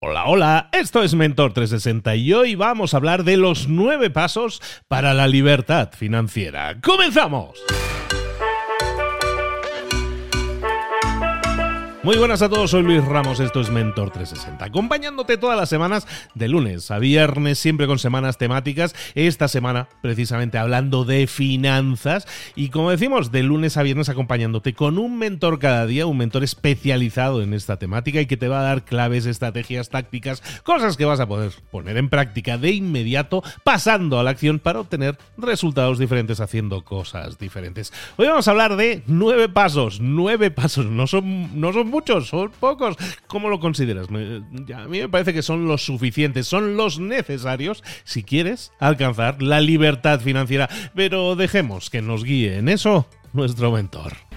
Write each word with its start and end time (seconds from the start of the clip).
Hola, 0.00 0.26
hola, 0.26 0.68
esto 0.70 1.02
es 1.02 1.16
Mentor 1.16 1.52
360 1.54 2.14
y 2.14 2.32
hoy 2.32 2.54
vamos 2.54 2.94
a 2.94 2.98
hablar 2.98 3.24
de 3.24 3.36
los 3.36 3.66
nueve 3.66 4.10
pasos 4.10 4.62
para 4.86 5.12
la 5.12 5.26
libertad 5.26 5.90
financiera. 5.92 6.80
¡Comenzamos! 6.80 7.58
Muy 12.08 12.16
buenas 12.16 12.40
a 12.40 12.48
todos, 12.48 12.70
soy 12.70 12.84
Luis 12.84 13.04
Ramos, 13.04 13.38
esto 13.38 13.60
es 13.60 13.68
Mentor 13.68 14.08
360, 14.08 14.64
acompañándote 14.64 15.36
todas 15.36 15.58
las 15.58 15.68
semanas 15.68 16.06
de 16.34 16.48
lunes 16.48 16.90
a 16.90 16.98
viernes, 16.98 17.58
siempre 17.58 17.86
con 17.86 17.98
semanas 17.98 18.38
temáticas, 18.38 18.94
esta 19.14 19.46
semana 19.46 19.90
precisamente 20.00 20.56
hablando 20.56 21.04
de 21.04 21.26
finanzas 21.26 22.26
y 22.56 22.70
como 22.70 22.90
decimos, 22.90 23.30
de 23.30 23.42
lunes 23.42 23.76
a 23.76 23.82
viernes 23.82 24.08
acompañándote 24.08 24.72
con 24.72 24.96
un 24.96 25.18
mentor 25.18 25.58
cada 25.58 25.84
día, 25.84 26.06
un 26.06 26.16
mentor 26.16 26.44
especializado 26.44 27.42
en 27.42 27.52
esta 27.52 27.78
temática 27.78 28.22
y 28.22 28.26
que 28.26 28.38
te 28.38 28.48
va 28.48 28.60
a 28.60 28.62
dar 28.62 28.86
claves, 28.86 29.26
estrategias, 29.26 29.90
tácticas, 29.90 30.42
cosas 30.62 30.96
que 30.96 31.04
vas 31.04 31.20
a 31.20 31.28
poder 31.28 31.52
poner 31.70 31.98
en 31.98 32.08
práctica 32.08 32.56
de 32.56 32.70
inmediato, 32.70 33.42
pasando 33.64 34.18
a 34.18 34.22
la 34.22 34.30
acción 34.30 34.60
para 34.60 34.80
obtener 34.80 35.18
resultados 35.36 35.98
diferentes 35.98 36.40
haciendo 36.40 36.82
cosas 36.86 37.38
diferentes. 37.38 37.92
Hoy 38.16 38.28
vamos 38.28 38.48
a 38.48 38.52
hablar 38.52 38.76
de 38.76 39.02
nueve 39.06 39.50
pasos, 39.50 40.00
nueve 40.00 40.50
pasos, 40.50 40.86
no 40.86 41.06
son, 41.06 41.60
no 41.60 41.74
son 41.74 41.97
muchos, 41.98 42.28
son 42.28 42.52
pocos. 42.60 42.96
¿Cómo 43.26 43.48
lo 43.48 43.58
consideras? 43.58 44.06
a 44.08 44.88
mí 44.88 45.00
me 45.00 45.08
parece 45.08 45.34
que 45.34 45.42
son 45.42 45.66
los 45.66 45.84
suficientes, 45.84 46.46
son 46.46 46.76
los 46.76 47.00
necesarios 47.00 47.82
si 48.04 48.22
quieres 48.22 48.72
alcanzar 48.78 49.42
la 49.42 49.60
libertad 49.60 50.20
financiera. 50.20 50.68
Pero 50.94 51.34
dejemos 51.34 51.90
que 51.90 52.00
nos 52.00 52.22
guíe 52.22 52.58
en 52.58 52.68
eso 52.68 53.08
nuestro 53.32 53.72
mentor. 53.72 54.27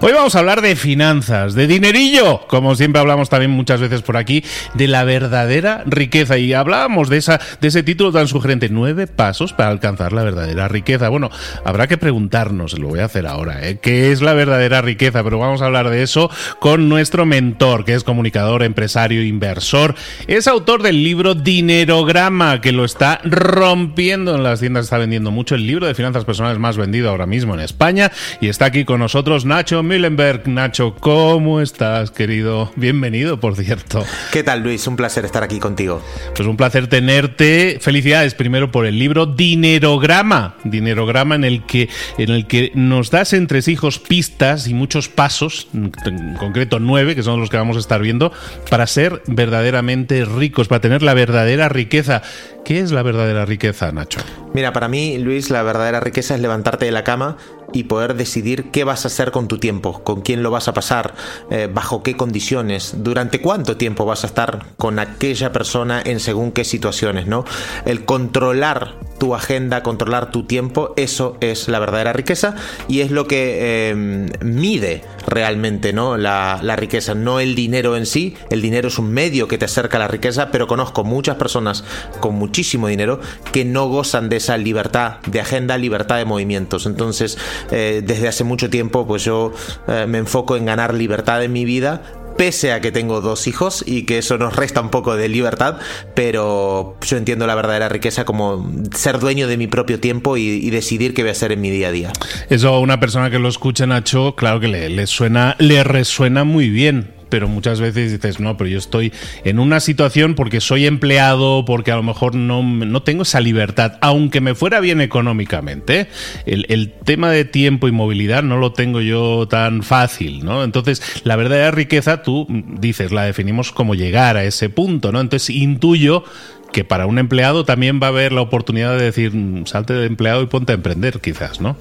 Hoy 0.00 0.12
vamos 0.12 0.36
a 0.36 0.38
hablar 0.38 0.60
de 0.60 0.76
finanzas, 0.76 1.54
de 1.54 1.66
dinerillo, 1.66 2.46
como 2.46 2.76
siempre 2.76 3.00
hablamos 3.00 3.28
también 3.28 3.50
muchas 3.50 3.80
veces 3.80 4.02
por 4.02 4.16
aquí, 4.16 4.44
de 4.74 4.86
la 4.86 5.04
verdadera 5.04 5.82
riqueza. 5.86 6.38
Y 6.38 6.52
hablábamos 6.52 7.08
de, 7.08 7.16
esa, 7.16 7.40
de 7.60 7.68
ese 7.68 7.82
título 7.82 8.12
tan 8.12 8.28
sugerente, 8.28 8.68
nueve 8.68 9.06
pasos 9.06 9.52
para 9.52 9.70
alcanzar 9.70 10.12
la 10.12 10.22
verdadera 10.22 10.68
riqueza. 10.68 11.08
Bueno, 11.08 11.30
habrá 11.64 11.88
que 11.88 11.98
preguntarnos, 11.98 12.78
lo 12.78 12.88
voy 12.88 13.00
a 13.00 13.06
hacer 13.06 13.26
ahora, 13.26 13.68
¿eh? 13.68 13.78
¿qué 13.82 14.12
es 14.12 14.22
la 14.22 14.34
verdadera 14.34 14.82
riqueza? 14.82 15.24
Pero 15.24 15.38
vamos 15.38 15.62
a 15.62 15.66
hablar 15.66 15.90
de 15.90 16.02
eso 16.02 16.30
con 16.60 16.88
nuestro 16.88 17.26
mentor, 17.26 17.84
que 17.84 17.94
es 17.94 18.04
comunicador, 18.04 18.62
empresario, 18.62 19.22
inversor. 19.22 19.94
Es 20.26 20.46
autor 20.46 20.82
del 20.82 21.02
libro 21.02 21.34
Dinerograma, 21.34 22.60
que 22.60 22.72
lo 22.72 22.84
está 22.84 23.20
rompiendo 23.24 24.34
en 24.34 24.42
las 24.42 24.60
tiendas, 24.60 24.84
está 24.84 24.98
vendiendo 24.98 25.30
mucho. 25.30 25.54
El 25.54 25.66
libro 25.66 25.86
de 25.86 25.94
finanzas 25.94 26.24
personales 26.24 26.58
más 26.58 26.76
vendido 26.76 27.10
ahora 27.10 27.26
mismo 27.26 27.54
en 27.54 27.60
España. 27.60 28.12
Y 28.40 28.48
está 28.48 28.66
aquí 28.66 28.84
con 28.84 29.00
nosotros 29.00 29.44
Nacho 29.44 29.67
Millenberg. 29.76 30.48
Nacho, 30.48 30.94
¿cómo 30.98 31.60
estás, 31.60 32.10
querido? 32.10 32.72
Bienvenido, 32.76 33.38
por 33.38 33.54
cierto. 33.54 34.02
¿Qué 34.32 34.42
tal, 34.42 34.62
Luis? 34.62 34.86
Un 34.86 34.96
placer 34.96 35.26
estar 35.26 35.42
aquí 35.42 35.58
contigo. 35.58 36.02
Pues 36.34 36.48
un 36.48 36.56
placer 36.56 36.86
tenerte. 36.86 37.78
Felicidades 37.80 38.34
primero 38.34 38.72
por 38.72 38.86
el 38.86 38.98
libro 38.98 39.26
Dinerograma. 39.26 40.56
Dinerograma 40.64 41.34
en 41.34 41.44
el 41.44 41.66
que, 41.66 41.90
en 42.16 42.30
el 42.30 42.46
que 42.46 42.72
nos 42.74 43.10
das 43.10 43.34
entre 43.34 43.60
hijos 43.66 43.98
pistas 43.98 44.68
y 44.68 44.74
muchos 44.74 45.10
pasos, 45.10 45.68
en 45.74 46.34
concreto 46.38 46.80
nueve, 46.80 47.14
que 47.14 47.22
son 47.22 47.38
los 47.38 47.50
que 47.50 47.58
vamos 47.58 47.76
a 47.76 47.80
estar 47.80 48.00
viendo, 48.00 48.32
para 48.70 48.86
ser 48.86 49.22
verdaderamente 49.26 50.24
ricos, 50.24 50.68
para 50.68 50.80
tener 50.80 51.02
la 51.02 51.12
verdadera 51.12 51.68
riqueza. 51.68 52.22
¿Qué 52.64 52.80
es 52.80 52.90
la 52.90 53.02
verdadera 53.02 53.44
riqueza, 53.44 53.92
Nacho? 53.92 54.20
Mira, 54.54 54.72
para 54.72 54.88
mí, 54.88 55.18
Luis, 55.18 55.50
la 55.50 55.62
verdadera 55.62 56.00
riqueza 56.00 56.34
es 56.34 56.40
levantarte 56.40 56.86
de 56.86 56.92
la 56.92 57.04
cama 57.04 57.36
y 57.72 57.84
poder 57.84 58.14
decidir 58.14 58.70
qué 58.70 58.84
vas 58.84 59.04
a 59.04 59.08
hacer 59.08 59.30
con 59.30 59.48
tu 59.48 59.58
tiempo, 59.58 60.02
con 60.02 60.22
quién 60.22 60.42
lo 60.42 60.50
vas 60.50 60.68
a 60.68 60.74
pasar, 60.74 61.14
eh, 61.50 61.68
bajo 61.72 62.02
qué 62.02 62.16
condiciones, 62.16 62.94
durante 62.98 63.40
cuánto 63.40 63.76
tiempo 63.76 64.04
vas 64.04 64.24
a 64.24 64.28
estar 64.28 64.64
con 64.76 64.98
aquella 64.98 65.52
persona 65.52 66.02
en 66.04 66.20
según 66.20 66.52
qué 66.52 66.64
situaciones, 66.64 67.26
¿no? 67.26 67.44
El 67.84 68.04
controlar 68.04 68.96
tu 69.18 69.34
agenda, 69.34 69.82
controlar 69.82 70.30
tu 70.30 70.44
tiempo, 70.44 70.94
eso 70.96 71.36
es 71.40 71.68
la 71.68 71.78
verdadera 71.78 72.12
riqueza 72.12 72.54
y 72.86 73.00
es 73.00 73.10
lo 73.10 73.26
que 73.26 73.90
em, 73.90 74.28
mide 74.42 75.02
realmente 75.26 75.92
¿no? 75.92 76.16
La, 76.16 76.60
la, 76.62 76.76
riqueza, 76.76 77.14
no 77.14 77.40
el 77.40 77.54
dinero 77.54 77.96
en 77.96 78.06
sí, 78.06 78.34
el 78.50 78.62
dinero 78.62 78.88
es 78.88 78.98
un 78.98 79.12
medio 79.12 79.48
que 79.48 79.58
te 79.58 79.64
acerca 79.64 79.96
a 79.96 80.00
la 80.00 80.08
riqueza, 80.08 80.50
pero 80.50 80.66
conozco 80.66 81.04
muchas 81.04 81.36
personas 81.36 81.84
con 82.20 82.34
muchísimo 82.34 82.88
dinero 82.88 83.20
que 83.52 83.64
no 83.64 83.88
gozan 83.88 84.28
de 84.28 84.36
esa 84.36 84.56
libertad 84.56 85.16
de 85.26 85.40
agenda, 85.40 85.76
libertad 85.76 86.16
de 86.16 86.24
movimientos. 86.24 86.86
Entonces, 86.86 87.38
eh, 87.70 88.02
desde 88.04 88.28
hace 88.28 88.44
mucho 88.44 88.70
tiempo, 88.70 89.06
pues 89.06 89.24
yo 89.24 89.52
eh, 89.86 90.06
me 90.08 90.18
enfoco 90.18 90.56
en 90.56 90.66
ganar 90.66 90.94
libertad 90.94 91.42
en 91.42 91.52
mi 91.52 91.64
vida, 91.64 92.02
pese 92.38 92.72
a 92.72 92.80
que 92.80 92.92
tengo 92.92 93.20
dos 93.20 93.46
hijos 93.46 93.84
y 93.86 94.04
que 94.04 94.18
eso 94.18 94.38
nos 94.38 94.54
resta 94.56 94.80
un 94.80 94.90
poco 94.90 95.16
de 95.16 95.28
libertad, 95.28 95.78
pero 96.14 96.96
yo 97.02 97.16
entiendo 97.16 97.46
la 97.46 97.54
verdadera 97.54 97.88
riqueza 97.88 98.24
como 98.24 98.70
ser 98.94 99.18
dueño 99.18 99.48
de 99.48 99.56
mi 99.56 99.66
propio 99.66 99.98
tiempo 100.00 100.36
y, 100.36 100.70
decidir 100.70 101.12
qué 101.14 101.22
voy 101.22 101.30
a 101.30 101.32
hacer 101.32 101.50
en 101.50 101.60
mi 101.60 101.70
día 101.70 101.88
a 101.88 101.92
día. 101.92 102.12
Eso 102.48 102.68
a 102.68 102.78
una 102.78 103.00
persona 103.00 103.30
que 103.30 103.38
lo 103.40 103.48
escucha, 103.48 103.86
Nacho, 103.86 104.36
claro 104.36 104.60
que 104.60 104.68
le, 104.68 104.88
le 104.88 105.06
suena, 105.06 105.56
le 105.58 105.82
resuena 105.82 106.44
muy 106.44 106.70
bien 106.70 107.17
pero 107.28 107.48
muchas 107.48 107.80
veces 107.80 108.12
dices, 108.12 108.40
no, 108.40 108.56
pero 108.56 108.70
yo 108.70 108.78
estoy 108.78 109.12
en 109.44 109.58
una 109.58 109.80
situación 109.80 110.34
porque 110.34 110.60
soy 110.60 110.86
empleado, 110.86 111.64
porque 111.64 111.92
a 111.92 111.96
lo 111.96 112.02
mejor 112.02 112.34
no, 112.34 112.62
no 112.62 113.02
tengo 113.02 113.22
esa 113.22 113.40
libertad, 113.40 113.98
aunque 114.00 114.40
me 114.40 114.54
fuera 114.54 114.80
bien 114.80 115.00
económicamente. 115.00 116.08
El, 116.46 116.66
el, 116.68 116.92
tema 117.08 117.30
de 117.30 117.44
tiempo 117.44 117.88
y 117.88 117.92
movilidad 117.92 118.42
no 118.42 118.58
lo 118.58 118.72
tengo 118.72 119.00
yo 119.00 119.48
tan 119.48 119.82
fácil, 119.82 120.44
¿no? 120.44 120.62
Entonces, 120.64 121.02
la 121.24 121.36
verdadera 121.36 121.70
riqueza, 121.70 122.22
tú 122.22 122.46
dices, 122.48 123.12
la 123.12 123.22
definimos 123.22 123.72
como 123.72 123.94
llegar 123.94 124.36
a 124.36 124.44
ese 124.44 124.68
punto, 124.68 125.12
¿no? 125.12 125.20
Entonces, 125.20 125.50
intuyo 125.50 126.24
que 126.72 126.84
para 126.84 127.06
un 127.06 127.18
empleado 127.18 127.64
también 127.64 128.00
va 128.02 128.06
a 128.08 128.10
haber 128.10 128.32
la 128.32 128.42
oportunidad 128.42 128.96
de 128.96 129.04
decir, 129.04 129.32
salte 129.64 129.94
de 129.94 130.06
empleado 130.06 130.42
y 130.42 130.46
ponte 130.46 130.72
a 130.72 130.74
emprender, 130.74 131.20
quizás, 131.20 131.60
¿no? 131.60 131.76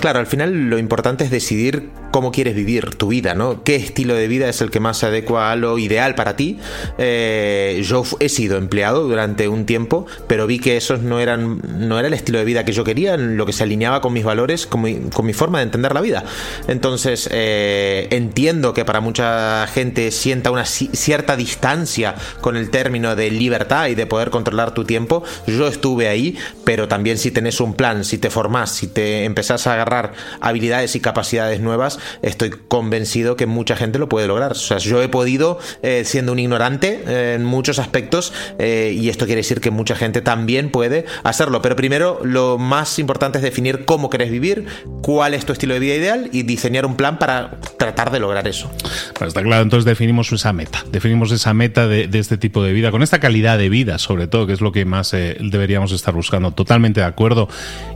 Claro, 0.00 0.18
al 0.18 0.26
final 0.26 0.70
lo 0.70 0.78
importante 0.78 1.24
es 1.24 1.30
decidir 1.30 1.90
cómo 2.10 2.32
quieres 2.32 2.54
vivir 2.54 2.94
tu 2.96 3.08
vida, 3.08 3.34
¿no? 3.34 3.62
¿Qué 3.62 3.76
estilo 3.76 4.14
de 4.14 4.28
vida 4.28 4.48
es 4.48 4.60
el 4.60 4.70
que 4.70 4.80
más 4.80 4.98
se 4.98 5.06
adecua 5.06 5.52
a 5.52 5.56
lo 5.56 5.78
ideal 5.78 6.14
para 6.14 6.36
ti? 6.36 6.58
Eh, 6.98 7.82
yo 7.84 8.02
he 8.18 8.28
sido 8.28 8.58
empleado 8.58 9.04
durante 9.04 9.48
un 9.48 9.66
tiempo, 9.66 10.06
pero 10.26 10.46
vi 10.46 10.58
que 10.58 10.76
esos 10.76 11.00
no 11.00 11.20
eran 11.20 11.60
no 11.78 11.98
era 11.98 12.08
el 12.08 12.14
estilo 12.14 12.38
de 12.38 12.44
vida 12.44 12.64
que 12.64 12.72
yo 12.72 12.84
quería, 12.84 13.16
lo 13.16 13.46
que 13.46 13.52
se 13.52 13.62
alineaba 13.62 14.00
con 14.00 14.12
mis 14.12 14.24
valores, 14.24 14.66
con 14.66 14.82
mi, 14.82 15.32
forma 15.32 15.58
de 15.58 15.64
entender 15.64 15.94
la 15.94 16.00
vida. 16.00 16.24
Entonces 16.68 17.28
eh, 17.32 18.08
entiendo 18.10 18.74
que 18.74 18.84
para 18.84 19.00
mucha 19.00 19.66
gente 19.68 20.10
sienta 20.10 20.50
una 20.50 20.64
cierta 20.64 21.36
distancia 21.36 22.14
con 22.40 22.56
el 22.56 22.70
término 22.70 23.14
de 23.16 23.30
libertad 23.30 23.88
y 23.88 23.94
de 23.94 24.06
poder 24.06 24.30
controlar 24.30 24.74
tu 24.74 24.84
tiempo. 24.84 25.22
Yo 25.46 25.68
estuve 25.68 26.08
ahí, 26.08 26.36
pero 26.64 26.88
también 26.88 27.18
si 27.18 27.30
tenés 27.30 27.60
un 27.60 27.74
plan, 27.74 28.04
si 28.04 28.18
te 28.18 28.30
formás, 28.30 28.72
si 28.72 28.88
te 28.88 29.24
empezás 29.24 29.66
a 29.66 29.74
agarrar 29.74 30.12
habilidades 30.40 30.96
y 30.96 31.00
capacidades 31.00 31.60
nuevas, 31.60 31.99
estoy 32.22 32.50
convencido 32.50 33.36
que 33.36 33.46
mucha 33.46 33.76
gente 33.76 33.98
lo 33.98 34.08
puede 34.08 34.26
lograr. 34.26 34.52
O 34.52 34.54
sea, 34.54 34.78
yo 34.78 35.02
he 35.02 35.08
podido, 35.08 35.58
eh, 35.82 36.02
siendo 36.04 36.32
un 36.32 36.38
ignorante 36.38 37.02
eh, 37.06 37.34
en 37.34 37.44
muchos 37.44 37.78
aspectos, 37.78 38.32
eh, 38.58 38.96
y 38.96 39.08
esto 39.08 39.26
quiere 39.26 39.40
decir 39.40 39.60
que 39.60 39.70
mucha 39.70 39.94
gente 39.96 40.20
también 40.20 40.70
puede 40.70 41.06
hacerlo. 41.22 41.62
Pero 41.62 41.76
primero, 41.76 42.20
lo 42.24 42.58
más 42.58 42.98
importante 42.98 43.38
es 43.38 43.42
definir 43.42 43.84
cómo 43.84 44.10
querés 44.10 44.30
vivir, 44.30 44.66
cuál 45.02 45.34
es 45.34 45.44
tu 45.44 45.52
estilo 45.52 45.74
de 45.74 45.80
vida 45.80 45.94
ideal 45.94 46.30
y 46.32 46.42
diseñar 46.42 46.86
un 46.86 46.96
plan 46.96 47.18
para 47.18 47.58
tratar 47.78 48.10
de 48.10 48.20
lograr 48.20 48.48
eso. 48.48 48.70
Pues 49.18 49.28
está 49.28 49.42
claro, 49.42 49.62
entonces 49.62 49.84
definimos 49.84 50.32
esa 50.32 50.52
meta, 50.52 50.84
definimos 50.90 51.32
esa 51.32 51.54
meta 51.54 51.86
de, 51.86 52.08
este 52.12 52.36
tipo 52.36 52.62
de 52.62 52.72
vida, 52.72 52.90
con 52.90 53.02
esta 53.02 53.18
calidad 53.18 53.58
de 53.58 53.68
vida, 53.68 53.98
sobre 53.98 54.26
todo, 54.26 54.46
que 54.46 54.52
es 54.52 54.60
lo 54.60 54.72
que 54.72 54.84
más 54.84 55.10
deberíamos 55.12 55.92
estar 55.92 56.14
buscando. 56.14 56.52
Totalmente 56.52 57.00
de 57.00 57.06
acuerdo. 57.06 57.48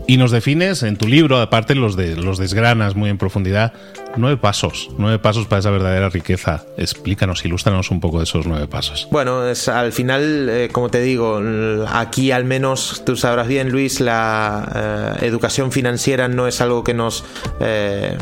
Y 0.07 0.17
nos 0.17 0.31
defines 0.31 0.83
en 0.83 0.97
tu 0.97 1.07
libro, 1.07 1.41
aparte 1.41 1.75
los, 1.75 1.97
los 1.97 2.39
desgranas 2.39 2.95
muy 2.95 3.11
en 3.11 3.19
profundidad, 3.19 3.73
nueve 4.17 4.37
pasos, 4.37 4.91
nueve 4.99 5.19
pasos 5.19 5.47
para 5.47 5.61
esa 5.61 5.71
verdadera 5.71 6.09
riqueza. 6.09 6.65
Explícanos, 6.77 7.45
ilústranos 7.45 7.91
un 7.91 8.01
poco 8.01 8.19
de 8.19 8.25
esos 8.25 8.47
nueve 8.47 8.67
pasos. 8.67 9.09
Bueno, 9.11 9.47
es, 9.47 9.69
al 9.69 9.93
final, 9.93 10.49
eh, 10.49 10.69
como 10.71 10.89
te 10.89 11.01
digo, 11.01 11.41
aquí 11.89 12.31
al 12.31 12.45
menos 12.45 13.03
tú 13.05 13.17
sabrás 13.17 13.49
bien, 13.49 13.71
Luis, 13.71 14.01
la 14.01 15.17
eh, 15.21 15.27
educación 15.27 15.73
financiera 15.73 16.29
no 16.29 16.47
es 16.47 16.61
algo 16.61 16.85
que 16.85 16.95
nos, 16.95 17.25
eh, 17.61 18.17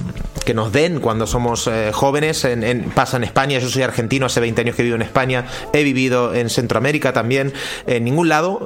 que 0.45 0.55
nos 0.55 0.73
den 0.73 1.01
cuando 1.01 1.27
somos 1.27 1.71
jóvenes. 1.93 2.45
En, 2.45 2.91
pasa 2.95 3.17
en 3.17 3.25
España, 3.25 3.59
yo 3.59 3.69
soy 3.69 3.83
argentino, 3.83 4.27
hace 4.27 4.41
20 4.41 4.61
años 4.61 4.77
que 4.77 4.83
vivo 4.83 4.97
en 4.97 5.03
España, 5.03 5.47
he 5.73 5.83
vivido 5.83 6.35
en 6.35 6.51
Centroamérica 6.51 7.13
también. 7.13 7.53
En 7.87 8.05
ningún 8.05 8.29
lado 8.29 8.61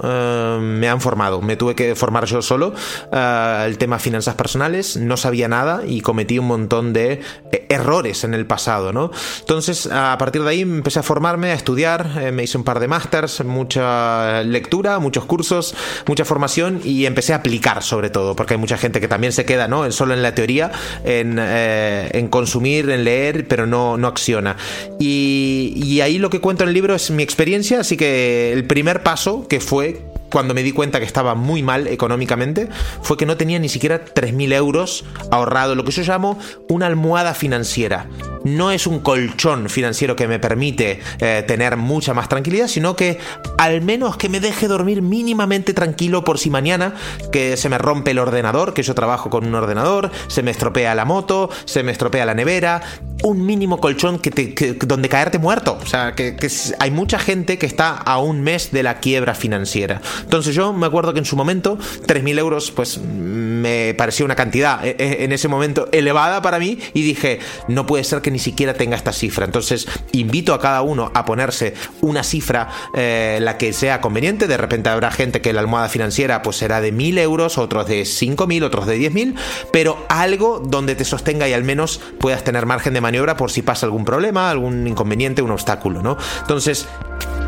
me 0.60 0.88
han 0.88 1.00
formado, 1.00 1.40
me 1.40 1.56
tuve 1.56 1.74
que 1.74 1.94
formar 1.94 2.24
yo 2.26 2.42
solo. 2.42 2.74
el 3.12 3.78
tema 3.78 3.98
finanzas 3.98 4.34
personales, 4.34 4.96
no 4.96 5.16
sabía 5.16 5.48
nada 5.48 5.82
y 5.86 6.00
cometí 6.00 6.38
un 6.38 6.46
montón 6.46 6.92
de 6.92 7.20
eh, 7.52 7.66
errores 7.68 8.24
en 8.24 8.34
el 8.34 8.46
pasado, 8.46 8.92
¿no? 8.92 9.10
Entonces, 9.40 9.88
a 9.90 10.16
partir 10.18 10.42
de 10.42 10.50
ahí 10.50 10.60
empecé 10.60 11.00
a 11.00 11.02
formarme, 11.02 11.50
a 11.50 11.54
estudiar, 11.54 12.10
eh, 12.20 12.32
me 12.32 12.44
hice 12.44 12.58
un 12.58 12.64
par 12.64 12.80
de 12.80 12.88
másters, 12.88 13.44
mucha 13.44 14.42
lectura, 14.42 14.98
muchos 14.98 15.24
cursos, 15.24 15.74
mucha 16.06 16.24
formación 16.24 16.80
y 16.84 17.06
empecé 17.06 17.32
a 17.32 17.36
aplicar 17.36 17.82
sobre 17.82 18.10
todo, 18.10 18.36
porque 18.36 18.54
hay 18.54 18.60
mucha 18.60 18.78
gente 18.78 19.00
que 19.00 19.08
también 19.08 19.32
se 19.32 19.44
queda, 19.44 19.68
¿no? 19.68 19.90
Solo 19.92 20.14
en 20.14 20.22
la 20.22 20.34
teoría, 20.34 20.70
en 21.04 21.38
eh, 21.66 22.10
en 22.12 22.28
consumir, 22.28 22.88
en 22.90 23.04
leer, 23.04 23.48
pero 23.48 23.66
no, 23.66 23.96
no 23.96 24.08
acciona. 24.08 24.56
Y, 24.98 25.72
y 25.76 26.00
ahí 26.00 26.18
lo 26.18 26.30
que 26.30 26.40
cuento 26.40 26.62
en 26.62 26.68
el 26.68 26.74
libro 26.74 26.94
es 26.94 27.10
mi 27.10 27.22
experiencia, 27.22 27.80
así 27.80 27.96
que 27.96 28.52
el 28.52 28.64
primer 28.64 29.02
paso 29.02 29.46
que 29.48 29.60
fue 29.60 30.00
cuando 30.30 30.54
me 30.54 30.62
di 30.62 30.72
cuenta 30.72 30.98
que 30.98 31.04
estaba 31.04 31.34
muy 31.34 31.62
mal 31.62 31.86
económicamente 31.86 32.68
fue 33.02 33.16
que 33.16 33.26
no 33.26 33.36
tenía 33.36 33.58
ni 33.58 33.68
siquiera 33.68 34.04
3.000 34.04 34.52
euros 34.54 35.04
ahorrado, 35.30 35.74
lo 35.74 35.84
que 35.84 35.92
yo 35.92 36.02
llamo 36.02 36.38
una 36.68 36.86
almohada 36.86 37.34
financiera. 37.34 38.06
No 38.44 38.70
es 38.70 38.86
un 38.86 39.00
colchón 39.00 39.68
financiero 39.68 40.14
que 40.14 40.28
me 40.28 40.38
permite 40.38 41.00
eh, 41.18 41.44
tener 41.46 41.76
mucha 41.76 42.14
más 42.14 42.28
tranquilidad, 42.28 42.68
sino 42.68 42.94
que 42.94 43.18
al 43.58 43.82
menos 43.82 44.16
que 44.16 44.28
me 44.28 44.38
deje 44.38 44.68
dormir 44.68 45.02
mínimamente 45.02 45.74
tranquilo 45.74 46.22
por 46.22 46.38
si 46.38 46.50
mañana 46.50 46.94
que 47.32 47.56
se 47.56 47.68
me 47.68 47.78
rompe 47.78 48.12
el 48.12 48.20
ordenador, 48.20 48.72
que 48.72 48.82
yo 48.82 48.94
trabajo 48.94 49.30
con 49.30 49.46
un 49.46 49.54
ordenador, 49.54 50.10
se 50.28 50.42
me 50.42 50.52
estropea 50.52 50.94
la 50.94 51.04
moto, 51.04 51.50
se 51.64 51.82
me 51.82 51.90
estropea 51.90 52.24
la 52.24 52.34
nevera, 52.34 52.82
un 53.26 53.44
mínimo 53.44 53.80
colchón 53.80 54.20
que 54.20 54.30
te, 54.30 54.74
donde 54.86 55.08
caerte 55.08 55.40
muerto. 55.40 55.76
O 55.82 55.86
sea, 55.86 56.14
que, 56.14 56.36
hay 56.78 56.90
mucha 56.92 57.18
gente 57.18 57.58
que 57.58 57.66
está 57.66 57.90
a 57.90 58.18
un 58.20 58.40
mes 58.40 58.70
de 58.70 58.84
la 58.84 59.00
quiebra 59.00 59.34
financiera. 59.34 60.00
Entonces 60.22 60.54
yo 60.54 60.72
me 60.72 60.86
acuerdo 60.86 61.12
que 61.12 61.18
en 61.18 61.24
su 61.24 61.34
momento 61.34 61.76
3.000 61.76 62.38
euros 62.38 62.70
pues 62.70 62.98
me 62.98 63.94
parecía 63.94 64.24
una 64.24 64.36
cantidad 64.36 64.86
eh, 64.86 64.94
eh, 64.98 65.16
en 65.20 65.32
ese 65.32 65.48
momento 65.48 65.88
elevada 65.90 66.40
para 66.40 66.60
mí 66.60 66.78
y 66.94 67.02
dije, 67.02 67.40
no 67.66 67.84
puede 67.84 68.04
ser 68.04 68.22
que 68.22 68.30
ni 68.30 68.38
siquiera 68.38 68.74
tenga 68.74 68.96
esta 68.96 69.12
cifra. 69.12 69.44
Entonces 69.44 69.88
invito 70.12 70.54
a 70.54 70.60
cada 70.60 70.82
uno 70.82 71.10
a 71.12 71.24
ponerse 71.24 71.74
una 72.02 72.22
cifra 72.22 72.68
eh, 72.94 73.38
la 73.42 73.58
que 73.58 73.72
sea 73.72 74.00
conveniente. 74.00 74.46
De 74.46 74.56
repente 74.56 74.88
habrá 74.88 75.10
gente 75.10 75.40
que 75.40 75.52
la 75.52 75.62
almohada 75.62 75.88
financiera 75.88 76.42
pues 76.42 76.58
será 76.58 76.80
de 76.80 76.94
1.000 76.94 77.18
euros, 77.18 77.58
otros 77.58 77.88
de 77.88 78.02
5.000, 78.02 78.62
otros 78.62 78.86
de 78.86 79.00
10.000, 79.00 79.34
pero 79.72 80.06
algo 80.08 80.62
donde 80.64 80.94
te 80.94 81.04
sostenga 81.04 81.48
y 81.48 81.54
al 81.54 81.64
menos 81.64 82.00
puedas 82.20 82.44
tener 82.44 82.66
margen 82.66 82.94
de 82.94 83.00
maniobra 83.00 83.15
por 83.36 83.50
si 83.50 83.62
pasa 83.62 83.86
algún 83.86 84.04
problema, 84.04 84.50
algún 84.50 84.86
inconveniente, 84.86 85.42
un 85.42 85.50
obstáculo, 85.50 86.02
¿no? 86.02 86.16
Entonces, 86.40 86.86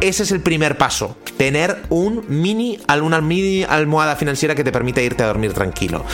ese 0.01 0.23
es 0.23 0.33
el 0.33 0.41
primer 0.41 0.79
paso, 0.79 1.17
tener 1.37 1.83
un 1.89 2.25
mini, 2.29 2.79
una 3.03 3.21
mini 3.21 3.65
almohada 3.65 4.17
financiera 4.17 4.55
que 4.55 4.65
te 4.65 4.73
permita 4.73 5.03
irte 5.03 5.23
a 5.23 5.27
dormir 5.27 5.53
tranquilo. 5.53 6.05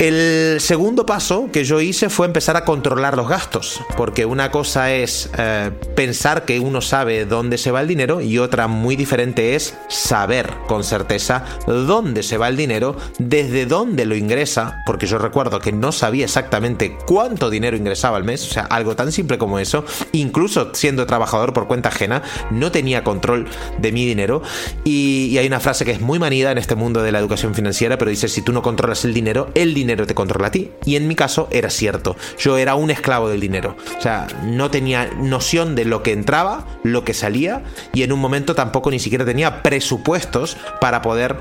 El 0.00 0.62
segundo 0.62 1.04
paso 1.04 1.50
que 1.52 1.62
yo 1.62 1.78
hice 1.78 2.08
fue 2.08 2.26
empezar 2.26 2.56
a 2.56 2.64
controlar 2.64 3.18
los 3.18 3.28
gastos, 3.28 3.82
porque 3.98 4.24
una 4.24 4.50
cosa 4.50 4.94
es 4.94 5.28
eh, 5.36 5.72
pensar 5.94 6.46
que 6.46 6.58
uno 6.58 6.80
sabe 6.80 7.26
dónde 7.26 7.58
se 7.58 7.70
va 7.70 7.82
el 7.82 7.86
dinero 7.86 8.22
y 8.22 8.38
otra 8.38 8.66
muy 8.66 8.96
diferente 8.96 9.54
es 9.54 9.76
saber 9.90 10.54
con 10.68 10.84
certeza 10.84 11.44
dónde 11.66 12.22
se 12.22 12.38
va 12.38 12.48
el 12.48 12.56
dinero, 12.56 12.96
desde 13.18 13.66
dónde 13.66 14.06
lo 14.06 14.16
ingresa, 14.16 14.82
porque 14.86 15.06
yo 15.06 15.18
recuerdo 15.18 15.60
que 15.60 15.70
no 15.70 15.92
sabía 15.92 16.24
exactamente 16.24 16.96
cuánto 17.06 17.50
dinero 17.50 17.76
ingresaba 17.76 18.16
al 18.16 18.24
mes, 18.24 18.48
o 18.48 18.50
sea, 18.50 18.62
algo 18.62 18.96
tan 18.96 19.12
simple 19.12 19.36
como 19.36 19.58
eso, 19.58 19.84
incluso 20.12 20.74
siendo 20.74 21.04
trabajador 21.04 21.52
por 21.52 21.66
cuenta 21.66 21.90
ajena, 21.90 22.22
no 22.50 22.72
tenía 22.72 23.04
control 23.04 23.48
de 23.76 23.92
mi 23.92 24.06
dinero. 24.06 24.40
Y, 24.82 25.26
y 25.30 25.36
hay 25.36 25.46
una 25.46 25.60
frase 25.60 25.84
que 25.84 25.90
es 25.90 26.00
muy 26.00 26.18
manida 26.18 26.52
en 26.52 26.56
este 26.56 26.74
mundo 26.74 27.02
de 27.02 27.12
la 27.12 27.18
educación 27.18 27.54
financiera, 27.54 27.98
pero 27.98 28.10
dice, 28.10 28.28
si 28.28 28.40
tú 28.40 28.54
no 28.54 28.62
controlas 28.62 29.04
el 29.04 29.12
dinero, 29.12 29.50
el 29.54 29.74
dinero 29.74 29.89
te 29.96 30.14
controla 30.14 30.48
a 30.48 30.50
ti. 30.50 30.70
Y 30.84 30.96
en 30.96 31.08
mi 31.08 31.14
caso 31.14 31.48
era 31.50 31.70
cierto. 31.70 32.16
Yo 32.38 32.58
era 32.58 32.74
un 32.74 32.90
esclavo 32.90 33.28
del 33.28 33.40
dinero. 33.40 33.76
O 33.98 34.00
sea, 34.00 34.26
no 34.44 34.70
tenía 34.70 35.10
noción 35.18 35.74
de 35.74 35.84
lo 35.84 36.02
que 36.02 36.12
entraba, 36.12 36.66
lo 36.82 37.04
que 37.04 37.14
salía, 37.14 37.62
y 37.92 38.02
en 38.02 38.12
un 38.12 38.20
momento 38.20 38.54
tampoco 38.54 38.90
ni 38.90 38.98
siquiera 38.98 39.24
tenía 39.24 39.62
presupuestos 39.62 40.56
para 40.80 41.02
poder 41.02 41.36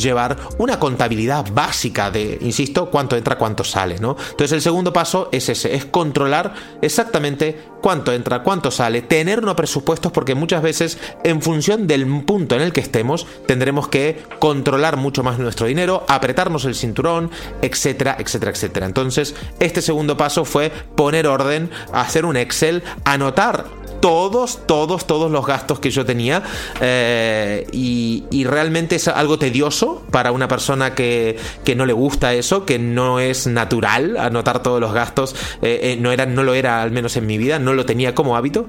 llevar 0.00 0.36
una 0.58 0.78
contabilidad 0.78 1.46
básica 1.52 2.10
de, 2.10 2.38
insisto, 2.40 2.90
cuánto 2.90 3.16
entra, 3.16 3.38
cuánto 3.38 3.64
sale, 3.64 3.98
¿no? 3.98 4.16
Entonces 4.30 4.52
el 4.52 4.62
segundo 4.62 4.92
paso 4.92 5.28
es 5.32 5.48
ese, 5.48 5.74
es 5.74 5.84
controlar 5.84 6.54
exactamente 6.82 7.60
cuánto 7.80 8.12
entra, 8.12 8.42
cuánto 8.42 8.70
sale, 8.70 9.02
tener 9.02 9.40
unos 9.40 9.54
presupuestos 9.54 10.10
porque 10.10 10.34
muchas 10.34 10.62
veces 10.62 10.98
en 11.22 11.42
función 11.42 11.86
del 11.86 12.06
punto 12.24 12.54
en 12.54 12.62
el 12.62 12.72
que 12.72 12.80
estemos 12.80 13.26
tendremos 13.46 13.88
que 13.88 14.22
controlar 14.38 14.96
mucho 14.96 15.22
más 15.22 15.38
nuestro 15.38 15.66
dinero, 15.66 16.04
apretarnos 16.08 16.64
el 16.64 16.74
cinturón, 16.74 17.30
etcétera, 17.62 18.16
etcétera, 18.18 18.52
etcétera. 18.52 18.86
Entonces 18.86 19.34
este 19.60 19.82
segundo 19.82 20.16
paso 20.16 20.44
fue 20.44 20.70
poner 20.70 21.26
orden, 21.26 21.70
hacer 21.92 22.24
un 22.24 22.36
Excel, 22.36 22.82
anotar 23.04 23.66
todos, 24.04 24.66
todos, 24.66 25.06
todos 25.06 25.30
los 25.30 25.46
gastos 25.46 25.80
que 25.80 25.90
yo 25.90 26.04
tenía. 26.04 26.42
Eh, 26.82 27.66
y, 27.72 28.44
realmente 28.44 28.96
es 28.96 29.08
algo 29.08 29.38
tedioso 29.38 30.04
para 30.10 30.30
una 30.30 30.46
persona 30.46 30.94
que, 30.94 31.38
no 31.74 31.86
le 31.86 31.94
gusta 31.94 32.34
eso, 32.34 32.66
que 32.66 32.78
no 32.78 33.18
es 33.18 33.46
natural 33.46 34.18
anotar 34.18 34.62
todos 34.62 34.78
los 34.78 34.92
gastos. 34.92 35.34
Eh, 35.62 35.80
eh, 35.82 35.96
no, 35.98 36.12
era, 36.12 36.26
no 36.26 36.42
lo 36.42 36.52
era, 36.52 36.82
al 36.82 36.90
menos 36.90 37.16
en 37.16 37.24
mi 37.24 37.38
vida, 37.38 37.58
no 37.58 37.72
lo 37.72 37.86
tenía 37.86 38.14
como 38.14 38.36
hábito. 38.36 38.66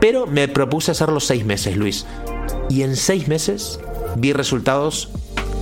Pero 0.00 0.26
me 0.26 0.48
propuse 0.48 0.92
hacerlo 0.92 1.20
seis 1.20 1.44
meses, 1.44 1.76
Luis. 1.76 2.06
Y 2.70 2.80
en 2.80 2.96
seis 2.96 3.28
meses 3.28 3.80
vi 4.16 4.32
resultados 4.32 5.10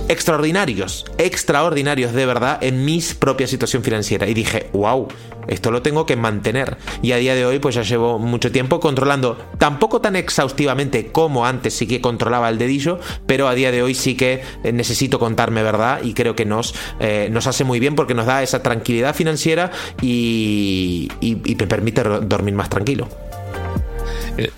extraordinarios, 0.07 1.05
extraordinarios 1.17 2.13
de 2.13 2.25
verdad 2.25 2.57
en 2.61 2.85
mi 2.85 3.01
propia 3.19 3.47
situación 3.47 3.83
financiera. 3.83 4.27
Y 4.27 4.33
dije, 4.33 4.69
wow, 4.73 5.07
esto 5.47 5.71
lo 5.71 5.81
tengo 5.81 6.05
que 6.05 6.15
mantener. 6.15 6.77
Y 7.01 7.11
a 7.11 7.17
día 7.17 7.35
de 7.35 7.45
hoy, 7.45 7.59
pues 7.59 7.75
ya 7.75 7.83
llevo 7.83 8.19
mucho 8.19 8.51
tiempo 8.51 8.79
controlando, 8.79 9.37
tampoco 9.57 10.01
tan 10.01 10.15
exhaustivamente 10.15 11.07
como 11.11 11.45
antes 11.45 11.73
sí 11.73 11.87
que 11.87 12.01
controlaba 12.01 12.49
el 12.49 12.57
dedillo, 12.57 12.99
pero 13.25 13.47
a 13.47 13.55
día 13.55 13.71
de 13.71 13.81
hoy 13.81 13.93
sí 13.93 14.15
que 14.15 14.41
eh, 14.63 14.71
necesito 14.71 15.19
contarme 15.19 15.63
verdad 15.63 16.01
y 16.03 16.13
creo 16.13 16.35
que 16.35 16.45
nos, 16.45 16.75
eh, 16.99 17.29
nos 17.31 17.47
hace 17.47 17.63
muy 17.63 17.79
bien 17.79 17.95
porque 17.95 18.13
nos 18.13 18.25
da 18.25 18.43
esa 18.43 18.61
tranquilidad 18.61 19.15
financiera 19.15 19.71
y, 20.01 21.09
y 21.21 21.55
me 21.55 21.67
permite 21.67 22.03
dormir 22.03 22.53
más 22.53 22.69
tranquilo. 22.69 23.07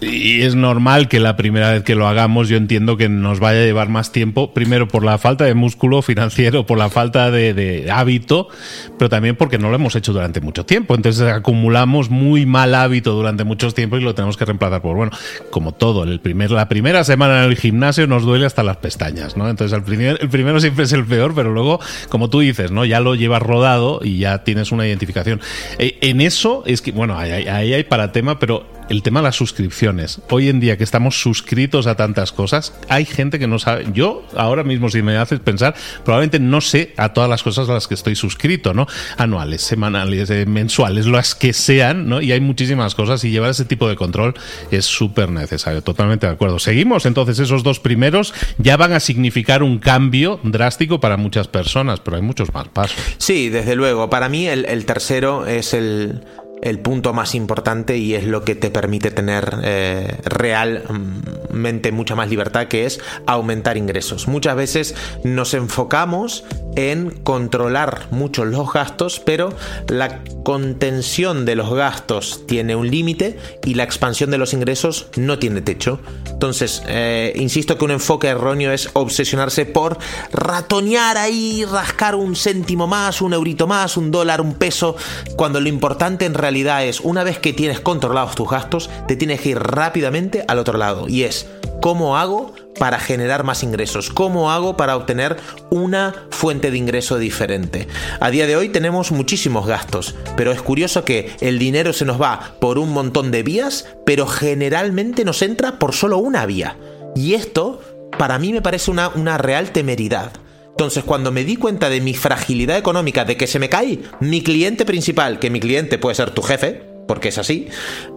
Y 0.02 0.42
es 0.42 0.56
normal 0.56 1.08
que 1.08 1.20
la 1.20 1.38
primera 1.38 1.72
vez 1.72 1.84
que 1.84 1.96
lo 1.96 2.08
hagamos 2.08 2.50
yo 2.50 2.58
entiendo 2.58 2.98
que 2.98 3.10
nos 3.10 3.40
vaya 3.40 3.62
a 3.62 3.64
llevar 3.64 3.90
más 3.90 4.12
tiempo, 4.12 4.54
primero 4.54 4.88
por 4.88 5.04
la 5.04 5.18
falta 5.18 5.46
de 5.46 5.54
músculo 5.54 6.02
financiero, 6.02 6.66
por 6.66 6.78
la 6.78 6.90
falta 6.90 7.31
de, 7.31 7.90
hábito, 7.92 8.50
pero 8.98 9.10
también 9.10 9.36
porque 9.36 9.58
no 9.58 9.70
lo 9.70 9.76
hemos 9.76 9.96
hecho 9.96 10.14
durante 10.14 10.42
mucho 10.42 10.66
tiempo. 10.66 10.96
Entonces 10.96 11.28
acumulamos 11.28 12.10
muy 12.10 12.46
mal 12.46 12.76
hábito 12.76 13.14
durante 13.14 13.44
mucho 13.44 13.72
tiempo 13.72 13.98
y 13.98 14.02
lo 14.02 14.16
tenemos 14.16 14.38
que 14.38 14.46
reemplazar 14.46 14.81
por, 14.81 14.96
bueno, 14.96 15.12
como 15.50 15.74
todo, 15.74 16.04
el 16.04 16.20
primer, 16.20 16.52
la 16.52 16.68
primera 16.68 17.04
semana 17.04 17.44
en 17.44 17.52
el 17.52 17.58
gimnasio 17.58 18.08
nos 18.08 18.24
duele 18.24 18.46
hasta 18.46 18.64
las 18.64 18.78
pestañas, 18.78 19.38
¿no? 19.38 19.50
Entonces 19.50 19.78
el, 19.78 19.84
primer, 19.84 20.18
el 20.22 20.30
primero 20.30 20.60
siempre 20.60 20.86
es 20.86 20.92
el 20.92 21.06
peor, 21.06 21.34
pero 21.34 21.52
luego, 21.52 21.80
como 22.10 22.30
tú 22.30 22.40
dices, 22.40 22.72
¿no? 22.72 22.86
Ya 22.86 23.00
lo 23.00 23.16
llevas 23.16 23.42
rodado 23.42 24.02
y 24.04 24.20
ya 24.20 24.44
tienes 24.44 24.72
una 24.72 24.88
identificación. 24.88 25.40
E, 25.78 25.98
en 26.02 26.22
eso 26.22 26.64
es 26.66 26.81
que, 26.81 26.92
bueno, 26.92 27.18
ahí 27.18 27.48
hay 27.48 27.84
para 27.84 28.12
tema, 28.12 28.40
pero 28.40 28.79
el 28.90 29.04
tema 29.04 29.20
de 29.22 29.26
las 29.26 29.36
suscripciones. 29.36 30.20
Hoy 30.30 30.50
en 30.50 30.60
día 30.60 30.78
que 30.78 30.84
estamos 30.84 31.22
suscritos 31.22 31.88
a 31.88 31.96
tantas 31.96 32.32
cosas, 32.32 32.74
hay 32.90 33.06
gente 33.06 33.40
que 33.40 33.48
no 33.48 33.60
sabe. 33.60 33.88
Yo 33.94 34.26
ahora 34.36 34.64
mismo, 34.64 34.90
si 34.90 35.02
me 35.02 35.18
haces 35.18 35.40
pensar, 35.40 35.76
probablemente 36.04 36.40
no 36.40 36.60
sé 36.60 36.94
a 36.98 37.14
todas 37.14 37.30
las 37.30 37.44
cosas 37.44 37.69
a 37.69 37.74
las 37.74 37.88
que 37.88 37.94
estoy 37.94 38.16
suscrito, 38.16 38.74
¿no? 38.74 38.88
Anuales, 39.18 39.62
semanales, 39.62 40.30
eh, 40.31 40.46
mensuales, 40.46 41.06
las 41.06 41.36
que 41.36 41.54
sean, 41.54 42.10
¿no? 42.10 42.22
Y 42.22 42.31
hay 42.31 42.42
muchísimas 42.42 42.96
cosas 42.96 43.24
y 43.24 43.30
llevar 43.30 43.52
ese 43.52 43.66
tipo 43.66 43.88
de 43.88 43.96
control 43.96 44.34
es 44.72 44.86
súper 44.86 45.30
necesario. 45.30 45.81
Totalmente 45.84 46.26
de 46.26 46.34
acuerdo. 46.34 46.60
Seguimos, 46.60 47.06
entonces 47.06 47.40
esos 47.40 47.64
dos 47.64 47.80
primeros 47.80 48.34
ya 48.58 48.76
van 48.76 48.94
a 48.94 49.00
significar 49.00 49.62
un 49.62 49.78
cambio 49.78 50.40
drástico 50.44 51.00
para 51.00 51.16
muchas 51.18 51.48
personas, 51.48 52.00
pero 52.00 52.18
hay 52.18 52.24
muchos 52.24 52.54
más 52.54 52.68
pasos. 52.69 52.98
Sí, 53.18 53.50
desde 53.50 53.76
luego. 53.76 54.10
Para 54.10 54.30
mí 54.30 54.48
el 54.48 54.86
tercero 54.86 55.46
es 55.46 55.74
el 55.74 56.22
el 56.61 56.80
punto 56.80 57.13
más 57.13 57.35
importante 57.35 57.97
y 57.97 58.16
es 58.16 58.25
lo 58.25 58.44
que 58.44 58.56
te 58.56 58.69
permite 58.69 59.11
tener 59.11 59.59
eh, 59.63 60.18
realmente 60.25 61.92
mucha 61.92 62.16
más 62.16 62.30
libertad, 62.30 62.68
que 62.68 62.85
es 62.85 62.99
aumentar 63.25 63.78
ingresos. 63.78 64.28
Muchas 64.28 64.56
veces 64.56 64.95
nos 65.23 65.54
enfocamos 65.54 66.44
en 66.75 67.11
controlar 67.11 68.07
mucho 68.11 68.45
los 68.45 68.71
gastos, 68.71 69.19
pero 69.19 69.54
la 69.87 70.19
contención 70.44 71.45
de 71.45 71.56
los 71.56 71.73
gastos 71.73 72.45
tiene 72.47 72.75
un 72.75 72.89
límite 72.89 73.37
y 73.66 73.73
la 73.73 73.83
expansión 73.83 74.31
de 74.31 74.37
los 74.37 74.54
ingresos 74.54 75.07
no 75.18 75.39
tiene 75.39 75.61
techo. 75.61 75.99
Entonces, 76.30 76.83
eh, 76.87 77.33
insisto 77.35 77.78
que 77.78 77.85
un 77.85 77.92
enfoque 77.92 78.28
erróneo 78.28 78.71
es 78.71 78.89
obsesionarse 78.94 79.66
por 79.66 79.97
ratonear 80.31 81.18
ahí, 81.18 81.66
rascar 81.66 82.16
un 82.16 82.35
céntimo 82.35 82.87
más, 82.87 83.21
un 83.21 83.33
eurito 83.33 83.68
más, 83.68 83.97
un 83.97 84.11
dólar, 84.11 84.42
un 84.42 84.54
peso, 84.54 84.95
cuando 85.35 85.59
lo 85.59 85.68
importante 85.68 86.25
en 86.25 86.33
realidad 86.33 86.49
es, 86.50 87.00
una 87.02 87.24
vez 87.24 87.40
que 87.40 87.54
tienes 87.54 87.80
controlados 87.80 88.36
tus 88.36 88.50
gastos, 88.50 88.90
te 89.08 89.16
tienes 89.16 89.42
que 89.42 89.50
ir 89.50 89.60
rápidamente 89.60 90.44
al 90.48 90.60
otro 90.60 90.78
lado. 90.78 91.08
Y 91.08 91.24
es, 91.24 91.48
¿cómo 91.82 92.18
hago 92.18 92.54
para 92.80 93.00
generar 93.00 93.44
más 93.44 93.64
ingresos? 93.64 94.10
¿Cómo 94.10 94.52
hago 94.52 94.76
para 94.76 94.96
obtener 94.96 95.38
una 95.70 96.28
fuente 96.32 96.72
de 96.72 96.78
ingreso 96.78 97.18
diferente? 97.18 97.88
A 98.20 98.32
día 98.32 98.48
de 98.48 98.56
hoy 98.56 98.70
tenemos 98.70 99.12
muchísimos 99.12 99.68
gastos, 99.68 100.16
pero 100.36 100.52
es 100.52 100.62
curioso 100.62 101.06
que 101.06 101.32
el 101.40 101.60
dinero 101.60 101.94
se 101.94 102.06
nos 102.06 102.22
va 102.22 102.56
por 102.60 102.80
un 102.80 102.92
montón 102.92 103.32
de 103.32 103.44
vías, 103.44 103.88
pero 104.06 104.26
generalmente 104.26 105.26
nos 105.26 105.42
entra 105.42 105.78
por 105.78 105.94
solo 105.94 106.18
una 106.18 106.46
vía. 106.46 106.78
Y 107.16 107.36
esto, 107.36 107.82
para 108.18 108.40
mí, 108.40 108.54
me 108.54 108.62
parece 108.62 108.92
una, 108.92 109.10
una 109.10 109.38
real 109.38 109.72
temeridad. 109.72 110.32
Entonces, 110.80 111.04
cuando 111.04 111.33
me 111.33 111.44
di 111.44 111.57
cuenta 111.57 111.90
de 111.90 112.00
mi 112.00 112.14
fragilidad 112.14 112.78
económica, 112.78 113.26
de 113.26 113.36
que 113.36 113.48
se 113.48 113.59
me 113.59 113.68
cae 113.68 114.00
mi 114.21 114.42
cliente 114.42 114.86
principal, 114.86 115.38
que 115.38 115.50
mi 115.50 115.59
cliente 115.59 115.98
puede 115.98 116.16
ser 116.16 116.31
tu 116.31 116.42
jefe, 116.42 116.81
porque 117.06 117.28
es 117.28 117.38
así, 117.38 117.68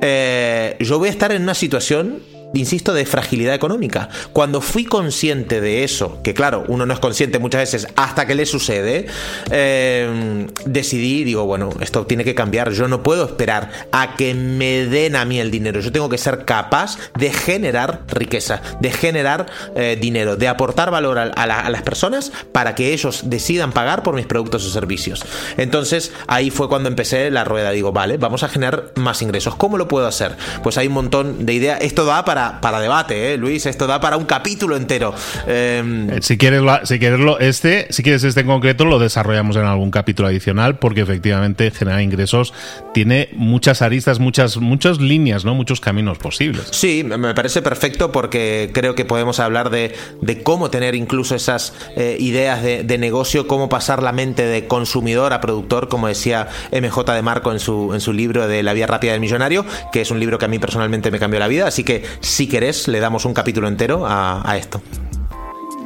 eh, 0.00 0.76
yo 0.78 1.00
voy 1.00 1.08
a 1.08 1.10
estar 1.10 1.32
en 1.32 1.42
una 1.42 1.54
situación 1.54 2.22
insisto, 2.54 2.92
de 2.94 3.06
fragilidad 3.06 3.54
económica. 3.54 4.08
Cuando 4.32 4.60
fui 4.60 4.84
consciente 4.84 5.60
de 5.60 5.84
eso, 5.84 6.20
que 6.22 6.34
claro, 6.34 6.64
uno 6.68 6.86
no 6.86 6.94
es 6.94 7.00
consciente 7.00 7.38
muchas 7.38 7.62
veces 7.62 7.88
hasta 7.96 8.26
que 8.26 8.34
le 8.34 8.46
sucede, 8.46 9.06
eh, 9.50 10.46
decidí, 10.66 11.24
digo, 11.24 11.46
bueno, 11.46 11.70
esto 11.80 12.06
tiene 12.06 12.24
que 12.24 12.34
cambiar. 12.34 12.72
Yo 12.72 12.88
no 12.88 13.02
puedo 13.02 13.24
esperar 13.24 13.70
a 13.92 14.16
que 14.16 14.34
me 14.34 14.86
den 14.86 15.16
a 15.16 15.24
mí 15.24 15.40
el 15.40 15.50
dinero. 15.50 15.80
Yo 15.80 15.92
tengo 15.92 16.08
que 16.08 16.18
ser 16.18 16.44
capaz 16.44 16.98
de 17.18 17.32
generar 17.32 18.02
riqueza, 18.08 18.62
de 18.80 18.90
generar 18.90 19.46
eh, 19.74 19.98
dinero, 20.00 20.36
de 20.36 20.48
aportar 20.48 20.90
valor 20.90 21.18
a, 21.18 21.24
a, 21.24 21.70
las 21.70 21.82
personas 21.82 22.32
para 22.52 22.74
que 22.74 22.92
ellos 22.92 23.22
decidan 23.24 23.72
pagar 23.72 24.02
por 24.02 24.14
mis 24.14 24.26
productos 24.26 24.66
o 24.66 24.70
servicios. 24.70 25.24
Entonces, 25.56 26.12
ahí 26.26 26.50
fue 26.50 26.68
cuando 26.68 26.88
empecé 26.88 27.30
la 27.30 27.44
rueda. 27.44 27.70
Digo, 27.70 27.92
vale, 27.92 28.16
vamos 28.16 28.42
a 28.42 28.48
generar 28.48 28.92
más 28.96 29.22
ingresos. 29.22 29.54
¿Cómo 29.56 29.78
lo 29.78 29.88
puedo 29.88 30.06
hacer? 30.06 30.36
Pues 30.62 30.78
hay 30.78 30.86
un 30.86 30.94
montón 30.94 31.46
de 31.46 31.52
ideas. 31.54 31.80
Esto 31.80 32.04
da 32.04 32.24
para 32.24 32.41
para, 32.60 32.80
debate, 32.80 33.34
¿eh, 33.34 33.36
Luis. 33.36 33.66
Esto 33.66 33.86
da 33.86 34.00
para 34.00 34.16
un 34.16 34.24
capítulo 34.24 34.76
entero. 34.76 35.14
Em, 35.46 36.10
eh, 36.10 36.18
si 36.22 36.36
quieres, 36.36 36.62
si 36.84 36.98
quieres 36.98 37.20
este, 37.40 37.86
si 37.90 38.02
quieres 38.02 38.24
este 38.24 38.40
en 38.40 38.46
concreto, 38.46 38.84
lo 38.84 38.98
desarrollamos 38.98 39.56
en 39.56 39.64
algún 39.64 39.90
capítulo 39.90 40.28
adicional, 40.28 40.78
porque 40.78 41.02
efectivamente 41.02 41.70
generar 41.70 42.00
ingresos 42.00 42.52
tiene 42.94 43.28
muchas 43.34 43.82
aristas, 43.82 44.18
muchas, 44.18 44.56
muchas 44.56 45.00
líneas, 45.00 45.44
¿no? 45.44 45.54
Muchos 45.54 45.80
caminos 45.80 46.18
posibles. 46.18 46.68
Sí, 46.70 47.04
me 47.04 47.34
parece 47.34 47.62
perfecto 47.62 48.12
porque 48.12 48.70
creo 48.72 48.94
que 48.94 49.04
podemos 49.04 49.40
hablar 49.40 49.70
de, 49.70 49.94
cómo 50.42 50.70
tener 50.70 50.94
incluso 50.94 51.34
esas 51.34 51.74
eh, 51.96 52.16
ideas 52.18 52.62
de, 52.62 52.82
de, 52.82 52.98
negocio, 52.98 53.46
cómo 53.46 53.68
pasar 53.68 54.02
la 54.02 54.12
mente 54.12 54.44
de 54.44 54.66
consumidor 54.66 55.32
a 55.32 55.40
productor, 55.40 55.88
como 55.88 56.08
decía 56.08 56.48
MJ 56.72 57.14
de 57.14 57.22
Marco 57.22 57.52
en 57.52 57.60
su, 57.60 57.92
en 57.94 58.00
su 58.00 58.12
libro 58.12 58.48
de 58.48 58.62
La 58.62 58.72
vía 58.72 58.86
rápida 58.86 59.12
del 59.12 59.20
millonario, 59.20 59.64
que 59.92 60.00
es 60.00 60.10
un 60.10 60.20
libro 60.20 60.38
que 60.38 60.46
a 60.46 60.48
mí 60.48 60.58
personalmente 60.58 61.10
me 61.10 61.18
cambió 61.18 61.38
la 61.40 61.48
vida. 61.48 61.66
Así 61.66 61.84
que 61.84 62.04
si 62.32 62.48
querés, 62.48 62.88
le 62.88 62.98
damos 62.98 63.26
un 63.26 63.34
capítulo 63.34 63.68
entero 63.68 64.04
a, 64.06 64.56
esto. 64.56 64.80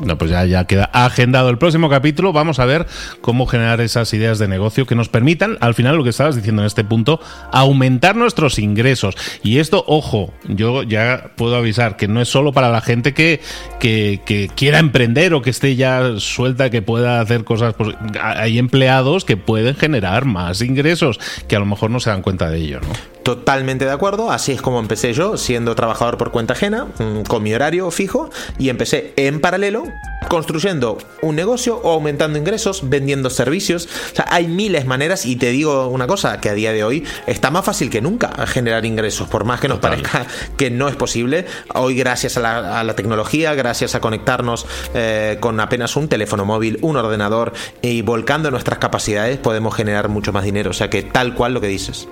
No, 0.00 0.18
pues 0.18 0.30
ya, 0.30 0.44
ya 0.44 0.64
queda 0.66 0.90
agendado 0.92 1.48
el 1.48 1.58
próximo 1.58 1.88
capítulo. 1.88 2.32
Vamos 2.32 2.58
a 2.58 2.66
ver 2.66 2.86
cómo 3.20 3.46
generar 3.46 3.80
esas 3.80 4.12
ideas 4.12 4.38
de 4.38 4.48
negocio 4.48 4.86
que 4.86 4.94
nos 4.94 5.08
permitan, 5.08 5.56
al 5.60 5.74
final, 5.74 5.96
lo 5.96 6.04
que 6.04 6.10
estabas 6.10 6.36
diciendo 6.36 6.62
en 6.62 6.66
este 6.66 6.84
punto, 6.84 7.20
aumentar 7.50 8.16
nuestros 8.16 8.58
ingresos. 8.58 9.16
Y 9.42 9.58
esto, 9.58 9.84
ojo, 9.86 10.32
yo 10.44 10.82
ya 10.82 11.30
puedo 11.36 11.56
avisar 11.56 11.96
que 11.96 12.08
no 12.08 12.20
es 12.20 12.28
solo 12.28 12.52
para 12.52 12.70
la 12.70 12.80
gente 12.80 13.14
que, 13.14 13.40
que, 13.80 14.50
quiera 14.54 14.78
emprender 14.78 15.34
o 15.34 15.42
que 15.42 15.50
esté 15.50 15.76
ya 15.76 16.18
suelta, 16.18 16.70
que 16.70 16.82
pueda 16.82 17.20
hacer 17.20 17.44
cosas. 17.44 17.74
Pues, 17.74 17.96
hay 18.20 18.58
empleados 18.58 19.24
que 19.24 19.36
pueden 19.36 19.76
generar 19.76 20.24
más 20.24 20.60
ingresos, 20.60 21.18
que 21.48 21.56
a 21.56 21.58
lo 21.58 21.66
mejor 21.66 21.90
no 21.90 22.00
se 22.00 22.10
dan 22.10 22.22
cuenta 22.22 22.50
de 22.50 22.58
ello, 22.58 22.80
¿no? 22.80 23.16
Totalmente 23.22 23.84
de 23.84 23.90
acuerdo, 23.90 24.30
así 24.30 24.52
es 24.52 24.62
como 24.62 24.78
empecé 24.78 25.12
yo, 25.12 25.36
siendo 25.36 25.74
trabajador 25.74 26.16
por 26.16 26.30
cuenta 26.30 26.52
ajena, 26.52 26.84
mm, 26.84 27.22
con 27.22 27.42
mi 27.42 27.52
horario 27.52 27.90
fijo, 27.90 28.30
y 28.56 28.68
empecé 28.68 29.14
en 29.16 29.40
paralelo 29.40 29.85
construyendo 30.28 30.98
un 31.22 31.36
negocio 31.36 31.76
o 31.82 31.92
aumentando 31.92 32.38
ingresos, 32.38 32.88
vendiendo 32.88 33.30
servicios. 33.30 33.88
O 34.12 34.16
sea, 34.16 34.26
hay 34.28 34.48
miles 34.48 34.82
de 34.82 34.88
maneras 34.88 35.26
y 35.26 35.36
te 35.36 35.50
digo 35.50 35.88
una 35.88 36.06
cosa, 36.06 36.40
que 36.40 36.48
a 36.48 36.54
día 36.54 36.72
de 36.72 36.84
hoy 36.84 37.04
está 37.26 37.50
más 37.50 37.64
fácil 37.64 37.90
que 37.90 38.00
nunca 38.00 38.46
generar 38.46 38.84
ingresos, 38.84 39.28
por 39.28 39.44
más 39.44 39.60
que 39.60 39.68
nos 39.68 39.78
parezca 39.78 40.26
que 40.56 40.70
no 40.70 40.88
es 40.88 40.96
posible. 40.96 41.46
Hoy 41.74 41.96
gracias 41.96 42.36
a 42.36 42.82
la, 42.82 42.96
tecnología, 42.96 43.54
gracias 43.54 43.94
a 43.94 44.00
conectarnos 44.00 44.66
eh, 44.94 45.36
con 45.40 45.60
apenas 45.60 45.96
un 45.96 46.08
teléfono 46.08 46.44
móvil, 46.44 46.78
un 46.82 46.96
ordenador 46.96 47.52
y 47.82 48.02
volcando 48.02 48.50
nuestras 48.50 48.78
capacidades 48.78 49.38
podemos 49.38 49.74
generar 49.74 50.08
mucho 50.08 50.32
más 50.32 50.44
dinero. 50.44 50.70
O 50.70 50.74
sea 50.74 50.90
que 50.90 51.02
tal 51.02 51.34
cual 51.34 51.54
lo 51.54 51.60
que 51.60 51.68
dices. 51.68 52.08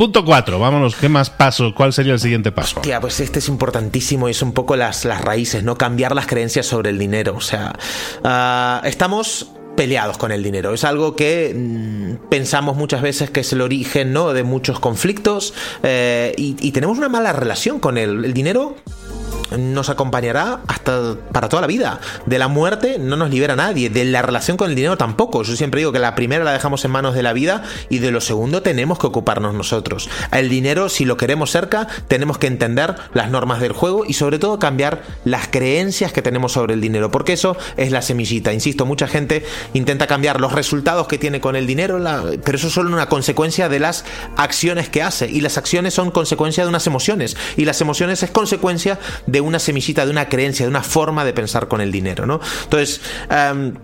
Punto 0.00 0.24
4, 0.24 0.58
vámonos, 0.58 0.96
¿qué 0.96 1.10
más 1.10 1.28
paso? 1.28 1.74
¿Cuál 1.74 1.92
sería 1.92 2.14
el 2.14 2.20
siguiente 2.20 2.50
paso? 2.52 2.80
Hostia, 2.80 3.02
pues 3.02 3.20
este 3.20 3.38
es 3.38 3.48
importantísimo 3.48 4.28
y 4.28 4.30
es 4.30 4.40
un 4.40 4.52
poco 4.52 4.74
las, 4.74 5.04
las 5.04 5.20
raíces, 5.20 5.62
¿no? 5.62 5.76
Cambiar 5.76 6.14
las 6.14 6.26
creencias 6.26 6.64
sobre 6.64 6.88
el 6.88 6.98
dinero. 6.98 7.34
O 7.36 7.42
sea, 7.42 7.74
uh, 8.24 8.86
estamos 8.86 9.50
peleados 9.76 10.16
con 10.16 10.32
el 10.32 10.42
dinero. 10.42 10.72
Es 10.72 10.84
algo 10.84 11.16
que 11.16 11.54
mm, 11.54 12.28
pensamos 12.30 12.76
muchas 12.76 13.02
veces 13.02 13.28
que 13.28 13.40
es 13.40 13.52
el 13.52 13.60
origen 13.60 14.14
¿no? 14.14 14.32
de 14.32 14.42
muchos 14.42 14.80
conflictos 14.80 15.52
eh, 15.82 16.32
y, 16.38 16.56
y, 16.66 16.72
tenemos 16.72 16.96
una 16.96 17.10
mala 17.10 17.34
relación 17.34 17.78
con 17.78 17.98
él. 17.98 18.24
El 18.24 18.32
dinero 18.32 18.76
nos 19.58 19.90
acompañará 19.90 20.60
hasta 20.66 21.14
para 21.32 21.48
toda 21.48 21.62
la 21.62 21.66
vida. 21.66 22.00
De 22.26 22.38
la 22.38 22.48
muerte 22.48 22.98
no 22.98 23.16
nos 23.16 23.30
libera 23.30 23.56
nadie, 23.56 23.90
de 23.90 24.04
la 24.04 24.22
relación 24.22 24.56
con 24.56 24.70
el 24.70 24.76
dinero 24.76 24.96
tampoco. 24.96 25.42
Yo 25.42 25.56
siempre 25.56 25.80
digo 25.80 25.92
que 25.92 25.98
la 25.98 26.14
primera 26.14 26.44
la 26.44 26.52
dejamos 26.52 26.84
en 26.84 26.90
manos 26.90 27.14
de 27.14 27.22
la 27.22 27.32
vida 27.32 27.62
y 27.88 27.98
de 27.98 28.10
lo 28.10 28.20
segundo 28.20 28.62
tenemos 28.62 28.98
que 28.98 29.06
ocuparnos 29.06 29.54
nosotros. 29.54 30.08
El 30.32 30.48
dinero, 30.48 30.88
si 30.88 31.04
lo 31.04 31.16
queremos 31.16 31.50
cerca, 31.50 31.88
tenemos 32.08 32.38
que 32.38 32.46
entender 32.46 32.94
las 33.14 33.30
normas 33.30 33.60
del 33.60 33.72
juego 33.72 34.04
y 34.06 34.14
sobre 34.14 34.38
todo 34.38 34.58
cambiar 34.58 35.02
las 35.24 35.48
creencias 35.48 36.12
que 36.12 36.22
tenemos 36.22 36.52
sobre 36.52 36.74
el 36.74 36.80
dinero, 36.80 37.10
porque 37.10 37.32
eso 37.32 37.56
es 37.76 37.90
la 37.92 38.02
semillita. 38.02 38.52
Insisto, 38.52 38.86
mucha 38.86 39.06
gente 39.06 39.44
intenta 39.74 40.06
cambiar 40.06 40.40
los 40.40 40.52
resultados 40.52 41.06
que 41.08 41.18
tiene 41.18 41.40
con 41.40 41.56
el 41.56 41.66
dinero, 41.66 41.98
pero 42.44 42.58
eso 42.58 42.68
es 42.68 42.72
solo 42.72 42.90
una 42.90 43.08
consecuencia 43.08 43.68
de 43.68 43.78
las 43.78 44.04
acciones 44.36 44.88
que 44.88 45.02
hace 45.02 45.28
y 45.28 45.40
las 45.40 45.58
acciones 45.58 45.94
son 45.94 46.10
consecuencia 46.10 46.64
de 46.64 46.68
unas 46.68 46.86
emociones 46.86 47.36
y 47.56 47.64
las 47.64 47.80
emociones 47.80 48.22
es 48.22 48.30
consecuencia 48.30 48.98
de 49.26 49.39
una 49.40 49.58
semillita, 49.58 50.04
de 50.04 50.10
una 50.10 50.28
creencia, 50.28 50.66
de 50.66 50.70
una 50.70 50.82
forma 50.82 51.24
de 51.24 51.32
pensar 51.32 51.68
con 51.68 51.80
el 51.80 51.92
dinero, 51.92 52.26
¿no? 52.26 52.40
Entonces, 52.64 53.00
em, 53.30 53.74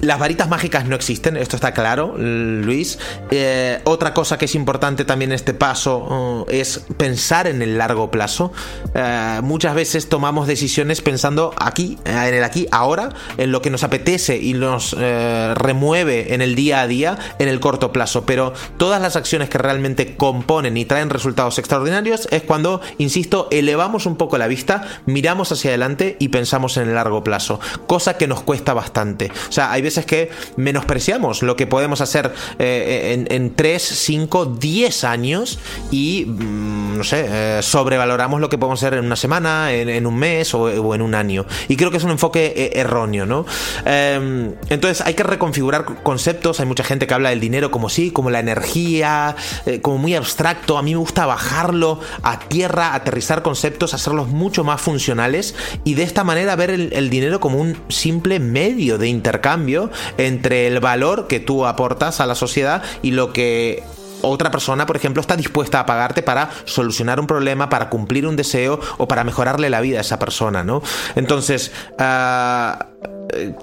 las 0.00 0.18
varitas 0.18 0.48
mágicas 0.48 0.86
no 0.86 0.96
existen, 0.96 1.36
esto 1.36 1.56
está 1.56 1.72
claro, 1.72 2.14
Luis. 2.16 2.98
Eh, 3.30 3.80
otra 3.84 4.12
cosa 4.14 4.38
que 4.38 4.46
es 4.46 4.54
importante 4.54 5.04
también 5.04 5.30
en 5.30 5.36
este 5.36 5.54
paso 5.54 6.46
eh, 6.48 6.60
es 6.60 6.80
pensar 6.96 7.46
en 7.46 7.62
el 7.62 7.78
largo 7.78 8.10
plazo. 8.10 8.52
Eh, 8.94 9.40
muchas 9.42 9.74
veces 9.74 10.08
tomamos 10.08 10.46
decisiones 10.46 11.00
pensando 11.00 11.54
aquí, 11.58 11.98
en 12.04 12.34
el 12.34 12.44
aquí, 12.44 12.66
ahora, 12.70 13.10
en 13.36 13.52
lo 13.52 13.62
que 13.62 13.70
nos 13.70 13.84
apetece 13.84 14.36
y 14.38 14.54
nos 14.54 14.92
remueve 14.92 16.34
en 16.34 16.42
el 16.42 16.54
día 16.54 16.80
a 16.80 16.86
día, 16.86 17.18
en 17.38 17.48
el 17.48 17.60
corto 17.60 17.92
plazo. 17.92 18.24
Pero 18.26 18.52
todas 18.76 19.00
las 19.00 19.16
acciones 19.16 19.48
que 19.48 19.58
realmente 19.58 20.16
componen 20.16 20.76
y 20.76 20.84
traen 20.84 21.10
resultados 21.10 21.58
extraordinarios 21.58 22.28
es 22.30 22.42
cuando, 22.42 22.80
insisto, 22.98 23.48
elevamos 23.50 24.06
un 24.06 24.16
poco 24.16 24.38
la 24.38 24.46
vista, 24.46 24.86
miramos 25.06 25.52
hacia 25.52 25.70
adelante 25.70 26.16
y 26.18 26.28
pensamos 26.28 26.76
en 26.76 26.88
el 26.88 26.94
largo 26.94 27.22
plazo, 27.22 27.60
cosa 27.86 28.16
que 28.16 28.26
nos 28.26 28.42
cuesta 28.42 28.74
bastante. 28.74 29.30
O 29.48 29.52
sea, 29.52 29.72
hay 29.72 29.82
veces 29.84 30.06
que 30.06 30.30
menospreciamos 30.56 31.42
lo 31.42 31.56
que 31.56 31.66
podemos 31.66 32.00
hacer 32.00 32.32
eh, 32.58 33.26
en, 33.28 33.54
3, 33.54 33.82
5, 33.82 34.46
10 34.46 35.04
años 35.04 35.58
y, 35.90 36.24
mm, 36.26 36.98
no 36.98 37.04
sé, 37.04 37.26
eh, 37.28 37.60
sobrevaloramos 37.62 38.40
lo 38.40 38.48
que 38.48 38.58
podemos 38.58 38.82
hacer 38.82 38.94
en 38.94 39.04
una 39.04 39.16
semana, 39.16 39.72
en, 39.72 40.06
un 40.06 40.16
mes 40.16 40.54
o, 40.54 40.94
en 40.94 41.02
un 41.02 41.14
año. 41.14 41.46
Y 41.68 41.76
creo 41.76 41.90
que 41.90 41.98
es 41.98 42.04
un 42.04 42.10
enfoque 42.10 42.52
eh, 42.56 42.80
erróneo, 42.80 43.26
¿no? 43.26 43.46
Em, 43.84 44.54
entonces 44.68 45.00
hay 45.06 45.14
que 45.14 45.22
reconfigurar 45.22 45.84
conceptos. 46.02 46.60
Hay 46.60 46.66
mucha 46.66 46.84
gente 46.84 47.06
que 47.06 47.14
habla 47.14 47.30
del 47.30 47.40
dinero 47.40 47.70
como 47.70 47.88
sí, 47.88 48.10
como 48.10 48.30
la 48.30 48.40
energía, 48.40 49.36
como 49.82 49.98
muy 49.98 50.14
abstracto. 50.14 50.78
A 50.78 50.82
mí 50.82 50.92
me 50.92 50.98
gusta 50.98 51.26
bajarlo 51.26 52.00
a 52.22 52.38
tierra, 52.38 52.94
aterrizar 52.94 53.42
conceptos, 53.42 53.94
hacerlos 53.94 54.28
mucho 54.28 54.64
más 54.64 54.80
funcionales 54.80 55.54
y 55.84 55.94
de 55.94 56.02
esta 56.02 56.24
manera 56.24 56.56
ver 56.56 56.70
el 56.70 57.10
dinero 57.10 57.40
como 57.40 57.58
un 57.58 57.76
simple 57.88 58.40
medio 58.40 58.98
de 58.98 59.08
intercambio 59.08 59.73
entre 60.18 60.66
el 60.66 60.80
valor 60.80 61.26
que 61.26 61.40
tú 61.40 61.66
aportas 61.66 62.20
a 62.20 62.26
la 62.26 62.34
sociedad 62.34 62.82
y 63.02 63.12
lo 63.12 63.32
que 63.32 63.82
otra 64.22 64.50
persona, 64.50 64.86
por 64.86 64.96
ejemplo, 64.96 65.20
está 65.20 65.36
dispuesta 65.36 65.80
a 65.80 65.86
pagarte 65.86 66.22
para 66.22 66.50
solucionar 66.64 67.20
un 67.20 67.26
problema, 67.26 67.68
para 67.68 67.90
cumplir 67.90 68.26
un 68.26 68.36
deseo 68.36 68.80
o 68.96 69.06
para 69.06 69.22
mejorarle 69.22 69.68
la 69.70 69.80
vida 69.80 69.98
a 69.98 70.00
esa 70.00 70.18
persona, 70.18 70.64
¿no? 70.64 70.82
Entonces, 71.14 71.72
ah, 71.98 72.86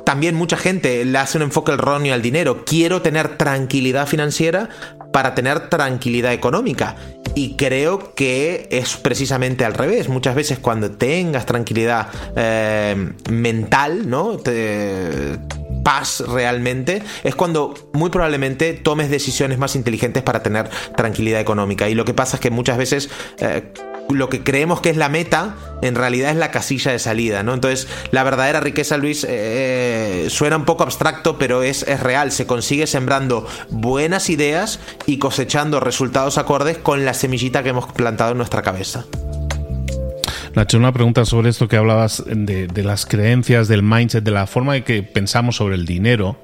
también 0.06 0.36
mucha 0.36 0.58
gente 0.58 1.04
le 1.06 1.18
hace 1.18 1.38
un 1.38 1.44
enfoque 1.44 1.72
erróneo 1.74 2.14
al 2.14 2.22
dinero. 2.22 2.64
Quiero 2.66 3.02
tener 3.02 3.38
tranquilidad 3.38 4.08
financiera 4.08 4.70
para 5.12 5.36
tener 5.36 5.70
tranquilidad 5.70 6.34
económica. 6.34 6.96
Y 7.36 7.56
creo 7.56 8.14
que 8.14 8.68
es 8.72 8.98
precisamente 8.98 9.66
al 9.66 9.74
revés. 9.74 10.10
Muchas 10.10 10.36
veces 10.36 10.60
cuando 10.60 10.92
tengas 10.92 11.46
tranquilidad 11.46 12.08
eh, 12.36 13.14
mental, 13.30 14.10
¿no? 14.10 14.38
Te, 14.38 15.40
paz 15.84 16.24
realmente, 16.28 17.02
es 17.24 17.36
cuando 17.36 17.74
muy 17.94 18.10
probablemente 18.10 18.74
tomes 18.74 19.10
decisiones 19.10 19.58
más 19.58 19.76
inteligentes 19.76 20.24
para 20.24 20.44
tener 20.44 20.70
tranquilidad 20.96 21.40
económica. 21.40 21.90
Y 21.90 21.96
lo 21.96 22.06
que 22.06 22.14
pasa 22.14 22.38
es 22.38 22.42
que 22.42 22.52
muchas 22.52 22.78
veces... 22.78 23.10
Eh, 23.40 23.64
lo 24.10 24.30
que 24.30 24.44
creemos 24.44 24.82
que 24.82 24.90
es 24.90 24.98
la 24.98 25.10
meta, 25.10 25.56
en 25.82 25.96
realidad 25.96 26.32
es 26.32 26.38
la 26.38 26.52
casilla 26.52 26.92
de 26.92 27.00
salida, 27.00 27.44
¿no? 27.44 27.54
Entonces, 27.54 27.88
la 28.12 28.24
verdadera 28.24 28.60
riqueza, 28.60 28.98
Luis, 28.98 29.26
eh, 29.28 30.28
suena 30.30 30.58
un 30.58 30.66
poco 30.66 30.84
abstracto, 30.84 31.38
pero 31.38 31.64
es, 31.64 31.84
es 31.84 32.00
real. 32.02 32.32
Se 32.32 32.46
consigue 32.46 32.88
sembrando 32.88 33.48
buenas 33.70 34.30
ideas 34.30 34.80
y 35.06 35.18
cosechando 35.18 35.80
resultados 35.80 36.38
acordes 36.38 36.78
con 36.78 37.06
la 37.06 37.14
semillita 37.14 37.64
que 37.64 37.70
hemos 37.70 37.92
plantado 37.94 38.32
en 38.32 38.38
nuestra 38.38 38.62
cabeza. 38.62 39.06
Nacho, 40.56 40.78
una 40.78 40.92
pregunta 40.92 41.24
sobre 41.26 41.50
esto 41.50 41.68
que 41.68 41.78
hablabas 41.78 42.24
de, 42.28 42.68
de 42.68 42.84
las 42.84 43.06
creencias, 43.06 43.68
del 43.68 43.84
mindset, 43.84 44.24
de 44.24 44.32
la 44.32 44.48
forma 44.48 44.74
de 44.74 44.84
que 44.84 45.02
pensamos 45.02 45.56
sobre 45.56 45.76
el 45.76 45.86
dinero. 45.86 46.38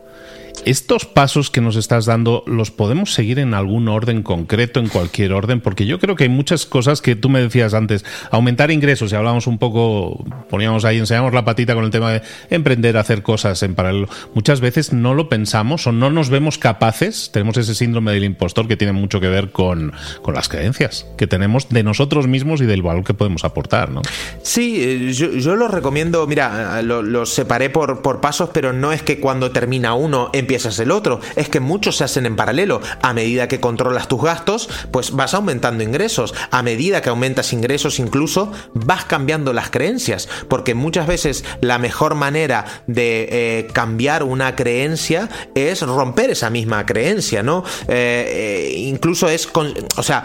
Estos 0.66 1.06
pasos 1.06 1.50
que 1.50 1.62
nos 1.62 1.76
estás 1.76 2.06
dando, 2.06 2.44
¿los 2.46 2.72
podemos 2.72 3.14
seguir 3.14 3.40
en 3.40 3.54
algún 3.54 3.88
orden 3.88 4.24
concreto, 4.24 4.80
en 4.80 4.90
cualquier 4.90 5.34
orden? 5.34 5.62
Porque 5.62 5.86
yo 5.86 6.00
creo 6.00 6.16
que 6.16 6.26
hay 6.26 6.30
muchas 6.30 6.66
cosas 6.66 7.02
que 7.02 7.16
tú 7.16 7.30
me 7.30 7.40
decías 7.40 7.74
antes. 7.74 8.04
Aumentar 8.32 8.72
ingresos, 8.72 9.12
y 9.12 9.16
hablábamos 9.16 9.48
un 9.48 9.58
poco, 9.60 10.26
poníamos 10.50 10.84
ahí, 10.86 10.98
enseñamos 10.98 11.34
la 11.34 11.46
patita 11.46 11.74
con 11.74 11.86
el 11.86 11.92
tema 11.92 12.12
de 12.12 12.22
emprender, 12.50 12.98
hacer 12.98 13.24
cosas 13.24 13.62
en 13.64 13.76
paralelo. 13.76 14.10
Muchas 14.34 14.60
veces 14.60 14.94
no 14.94 15.14
lo 15.14 15.30
pensamos 15.30 15.88
o 15.88 15.92
no 15.92 16.10
nos 16.10 16.30
vemos 16.30 16.58
capaces. 16.58 17.32
Tenemos 17.32 17.58
ese 17.58 17.76
síndrome 17.76 18.12
del 18.12 18.24
impostor 18.24 18.68
que 18.68 18.76
tiene 18.76 18.94
mucho 18.94 19.20
que 19.20 19.30
ver 19.30 19.52
con, 19.52 19.94
con 20.22 20.34
las 20.34 20.50
creencias 20.50 21.08
que 21.18 21.28
tenemos 21.28 21.70
de 21.70 21.84
nosotros 21.84 22.28
mismos 22.28 22.62
y 22.62 22.66
del 22.66 22.82
valor 22.82 23.04
que 23.04 23.14
podemos 23.14 23.46
aportar, 23.46 23.90
¿no? 23.90 24.02
Sí, 24.42 24.82
eh, 24.82 25.14
yo, 25.14 25.32
yo 25.32 25.56
lo 25.56 25.68
recomiendo, 25.68 26.26
mira, 26.28 26.82
lo, 26.82 27.02
lo 27.02 27.26
separé 27.26 27.70
por, 27.70 28.02
por 28.02 28.22
pasos, 28.22 28.50
pero 28.54 28.74
no 28.74 28.92
es 28.92 29.02
que 29.02 29.20
cuando 29.20 29.52
termina 29.52 29.94
uno 29.94 30.30
empiezas 30.48 30.80
el 30.80 30.92
otro. 30.92 31.20
Es 31.36 31.50
que 31.50 31.60
muchos 31.60 31.98
se 31.98 32.06
hacen 32.06 32.26
en 32.26 32.38
paralelo. 32.38 32.80
A 33.02 33.12
medida 33.14 33.50
que 33.50 33.60
controlas 33.60 34.08
tus 34.08 34.24
gastos, 34.24 34.70
pues 34.92 35.12
vas 35.12 35.34
aumentando 35.34 35.84
ingresos. 35.84 36.34
A 36.52 36.64
medida 36.64 37.02
que 37.02 37.10
aumentas 37.10 37.52
ingresos, 37.52 38.00
incluso 38.00 38.50
vas 38.74 39.04
cambiando 39.04 39.52
las 39.52 39.70
creencias. 39.70 40.30
Porque 40.48 40.74
muchas 40.74 41.06
veces 41.06 41.44
la 41.60 41.80
mejor 41.80 42.16
manera 42.16 42.64
de 42.88 43.28
eh, 43.30 43.68
cambiar 43.74 44.24
una 44.24 44.56
creencia 44.56 45.28
es 45.54 45.82
romper 45.82 46.30
esa 46.30 46.50
misma 46.50 46.86
creencia, 46.86 47.44
¿no? 47.44 47.66
Eh, 47.90 48.72
eh, 48.72 48.74
incluso 48.78 49.28
es 49.28 49.48
con. 49.48 49.74
O 49.98 50.04
sea, 50.04 50.24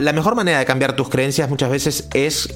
la 0.00 0.12
mejor 0.14 0.34
manera 0.34 0.60
de 0.60 0.64
cambiar 0.64 0.96
tus 0.96 1.10
creencias 1.10 1.50
muchas 1.50 1.70
veces 1.70 2.08
es 2.14 2.48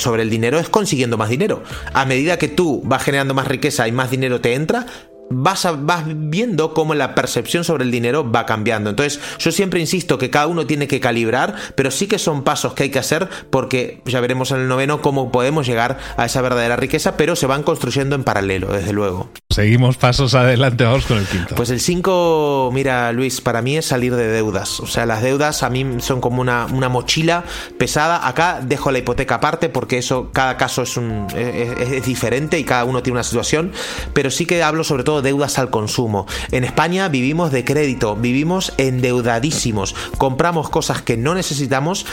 sobre 0.00 0.22
el 0.22 0.30
dinero, 0.30 0.58
es 0.58 0.70
consiguiendo 0.70 1.18
más 1.18 1.28
dinero. 1.28 1.62
A 1.92 2.06
medida 2.06 2.38
que 2.38 2.48
tú 2.48 2.80
vas 2.84 3.02
generando 3.02 3.34
más 3.34 3.46
riqueza 3.48 3.86
y 3.86 3.92
más 3.92 4.10
dinero 4.10 4.40
te 4.40 4.54
entra, 4.54 4.86
vas, 5.30 5.64
a, 5.66 5.72
vas 5.72 6.04
viendo 6.06 6.74
cómo 6.74 6.94
la 6.94 7.14
percepción 7.14 7.64
sobre 7.64 7.84
el 7.84 7.90
dinero 7.90 8.30
va 8.30 8.46
cambiando. 8.46 8.90
Entonces, 8.90 9.20
yo 9.38 9.52
siempre 9.52 9.80
insisto 9.80 10.18
que 10.18 10.30
cada 10.30 10.46
uno 10.46 10.66
tiene 10.66 10.88
que 10.88 11.00
calibrar, 11.00 11.54
pero 11.74 11.90
sí 11.90 12.06
que 12.06 12.18
son 12.18 12.42
pasos 12.42 12.74
que 12.74 12.84
hay 12.84 12.90
que 12.90 12.98
hacer 12.98 13.28
porque 13.50 14.00
ya 14.04 14.20
veremos 14.20 14.50
en 14.50 14.58
el 14.58 14.68
noveno 14.68 15.02
cómo 15.02 15.30
podemos 15.30 15.66
llegar 15.66 15.98
a 16.16 16.24
esa 16.24 16.42
verdadera 16.42 16.76
riqueza, 16.76 17.16
pero 17.16 17.36
se 17.36 17.46
van 17.46 17.62
construyendo 17.62 18.14
en 18.14 18.24
paralelo, 18.24 18.72
desde 18.72 18.92
luego. 18.92 19.30
Seguimos 19.50 19.96
pasos 19.96 20.34
adelante, 20.34 20.84
vamos 20.84 21.06
con 21.06 21.18
el 21.18 21.26
quinto. 21.26 21.54
Pues 21.54 21.70
el 21.70 21.80
5, 21.80 22.70
mira 22.72 23.12
Luis, 23.12 23.40
para 23.40 23.62
mí 23.62 23.76
es 23.76 23.86
salir 23.86 24.14
de 24.14 24.28
deudas. 24.28 24.80
O 24.80 24.86
sea, 24.86 25.06
las 25.06 25.22
deudas 25.22 25.62
a 25.62 25.70
mí 25.70 25.84
son 26.00 26.20
como 26.20 26.40
una, 26.40 26.66
una 26.66 26.88
mochila 26.88 27.44
pesada. 27.78 28.26
Acá 28.26 28.60
dejo 28.62 28.90
la 28.90 28.98
hipoteca 28.98 29.36
aparte 29.36 29.68
porque 29.68 29.98
eso, 29.98 30.30
cada 30.32 30.56
caso 30.56 30.82
es, 30.82 30.96
un, 30.96 31.26
es, 31.34 31.92
es 31.92 32.04
diferente 32.04 32.58
y 32.58 32.64
cada 32.64 32.84
uno 32.84 33.02
tiene 33.02 33.16
una 33.16 33.24
situación, 33.24 33.72
pero 34.12 34.30
sí 34.30 34.46
que 34.46 34.62
hablo 34.62 34.84
sobre 34.84 35.04
todo 35.04 35.17
deudas 35.22 35.58
al 35.58 35.70
consumo. 35.70 36.26
En 36.50 36.64
España 36.64 37.08
vivimos 37.08 37.52
de 37.52 37.64
crédito, 37.64 38.16
vivimos 38.16 38.72
endeudadísimos, 38.76 39.94
compramos 40.16 40.70
cosas 40.70 41.02
que 41.02 41.16
no 41.16 41.34
necesitamos 41.34 42.06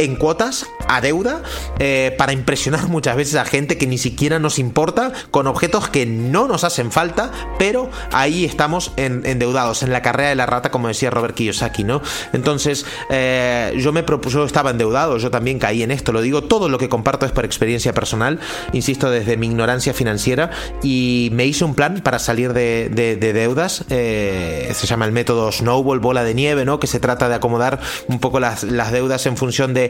en 0.00 0.16
cuotas 0.16 0.66
a 0.88 1.00
deuda 1.00 1.42
eh, 1.78 2.14
para 2.18 2.32
impresionar 2.32 2.88
muchas 2.88 3.16
veces 3.16 3.34
a 3.36 3.44
gente 3.44 3.78
que 3.78 3.86
ni 3.86 3.98
siquiera 3.98 4.38
nos 4.38 4.58
importa 4.58 5.12
con 5.30 5.46
objetos 5.46 5.88
que 5.88 6.06
no 6.06 6.48
nos 6.48 6.64
hacen 6.64 6.90
falta, 6.90 7.30
pero 7.58 7.90
ahí 8.12 8.44
estamos 8.44 8.92
en, 8.96 9.24
endeudados 9.26 9.82
en 9.82 9.92
la 9.92 10.02
carrera 10.02 10.30
de 10.30 10.34
la 10.34 10.46
rata, 10.46 10.70
como 10.70 10.88
decía 10.88 11.10
Robert 11.10 11.34
Kiyosaki, 11.34 11.84
¿no? 11.84 12.00
Entonces, 12.32 12.86
eh, 13.10 13.74
yo 13.78 13.92
me 13.92 14.02
propuse, 14.02 14.36
yo 14.36 14.44
estaba 14.44 14.70
endeudado, 14.70 15.18
yo 15.18 15.30
también 15.30 15.58
caí 15.58 15.82
en 15.82 15.90
esto, 15.90 16.12
lo 16.12 16.22
digo, 16.22 16.42
todo 16.42 16.68
lo 16.68 16.78
que 16.78 16.88
comparto 16.88 17.26
es 17.26 17.32
por 17.32 17.44
experiencia 17.44 17.92
personal, 17.92 18.40
insisto, 18.72 19.10
desde 19.10 19.36
mi 19.36 19.46
ignorancia 19.46 19.92
financiera, 19.92 20.50
y 20.82 21.28
me 21.32 21.44
hice 21.44 21.64
un 21.64 21.74
plan 21.74 22.00
para 22.02 22.18
salir 22.18 22.52
de 22.52 22.88
deudas, 23.18 23.84
eh, 23.90 24.72
se 24.74 24.86
llama 24.86 25.04
el 25.04 25.12
método 25.12 25.52
Snowball, 25.52 26.00
bola 26.00 26.24
de 26.24 26.34
nieve, 26.34 26.64
¿no? 26.64 26.80
Que 26.80 26.86
se 26.86 27.00
trata 27.00 27.28
de 27.28 27.34
acomodar 27.34 27.80
un 28.08 28.18
poco 28.18 28.40
las, 28.40 28.64
las 28.64 28.92
deudas 28.92 29.26
en 29.26 29.36
función 29.36 29.74
de 29.74 29.89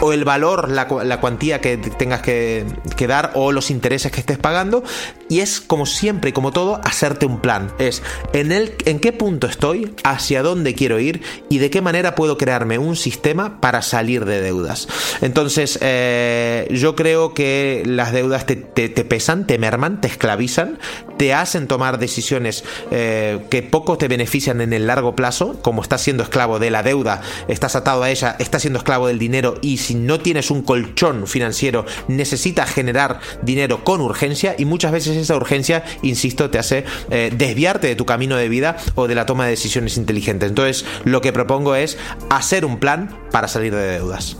o 0.00 0.12
el 0.12 0.24
valor, 0.24 0.68
la, 0.70 0.86
cuantía 1.20 1.60
que 1.60 1.76
tengas 1.76 2.20
que, 2.20 2.64
dar 3.08 3.30
o 3.34 3.52
los 3.52 3.70
intereses 3.70 4.12
que 4.12 4.20
estés 4.20 4.38
pagando. 4.38 4.82
Y 5.28 5.40
es 5.40 5.60
como 5.60 5.86
siempre 5.86 6.30
y 6.30 6.32
como 6.32 6.52
todo, 6.52 6.80
hacerte 6.84 7.26
un 7.26 7.40
plan. 7.40 7.72
Es 7.78 8.02
en, 8.32 8.52
el, 8.52 8.74
en 8.84 9.00
qué 9.00 9.12
punto 9.12 9.46
estoy, 9.46 9.94
hacia 10.04 10.42
dónde 10.42 10.74
quiero 10.74 11.00
ir 11.00 11.22
y 11.48 11.58
de 11.58 11.70
qué 11.70 11.80
manera 11.80 12.14
puedo 12.14 12.36
crearme 12.36 12.78
un 12.78 12.96
sistema 12.96 13.60
para 13.60 13.82
salir 13.82 14.24
de 14.24 14.40
deudas. 14.40 14.86
Entonces, 15.22 15.78
eh, 15.80 16.68
yo 16.70 16.94
creo 16.94 17.32
que 17.32 17.82
las 17.86 18.12
deudas 18.12 18.46
te, 18.46 18.56
te, 18.56 18.88
te, 18.88 19.04
pesan, 19.04 19.46
te 19.46 19.58
merman, 19.58 20.00
te 20.00 20.08
esclavizan, 20.08 20.78
te 21.16 21.32
hacen 21.32 21.66
tomar 21.66 21.98
decisiones 21.98 22.64
eh, 22.90 23.40
que 23.50 23.62
poco 23.62 23.96
te 23.96 24.08
benefician 24.08 24.60
en 24.60 24.72
el 24.72 24.86
largo 24.86 25.16
plazo. 25.16 25.58
Como 25.62 25.82
estás 25.82 26.02
siendo 26.02 26.22
esclavo 26.22 26.58
de 26.58 26.70
la 26.70 26.82
deuda, 26.82 27.22
estás 27.48 27.76
atado 27.76 28.02
a 28.02 28.10
ella, 28.10 28.36
estás 28.38 28.62
siendo 28.62 28.78
esclavo 28.78 29.08
del 29.08 29.18
dinero 29.18 29.35
y 29.60 29.76
si 29.78 29.94
no 29.94 30.20
tienes 30.20 30.50
un 30.50 30.62
colchón 30.62 31.26
financiero 31.26 31.84
necesitas 32.08 32.70
generar 32.70 33.20
dinero 33.42 33.84
con 33.84 34.00
urgencia 34.00 34.54
y 34.58 34.64
muchas 34.64 34.92
veces 34.92 35.16
esa 35.16 35.36
urgencia, 35.36 35.84
insisto, 36.02 36.50
te 36.50 36.58
hace 36.58 36.84
eh, 37.10 37.32
desviarte 37.36 37.86
de 37.86 37.96
tu 37.96 38.06
camino 38.06 38.36
de 38.36 38.48
vida 38.48 38.76
o 38.94 39.06
de 39.08 39.14
la 39.14 39.26
toma 39.26 39.44
de 39.44 39.50
decisiones 39.50 39.96
inteligentes. 39.96 40.48
Entonces 40.48 40.84
lo 41.04 41.20
que 41.20 41.32
propongo 41.32 41.74
es 41.74 41.98
hacer 42.30 42.64
un 42.64 42.78
plan 42.78 43.16
para 43.30 43.48
salir 43.48 43.74
de 43.74 43.98
deudas. 43.98 44.36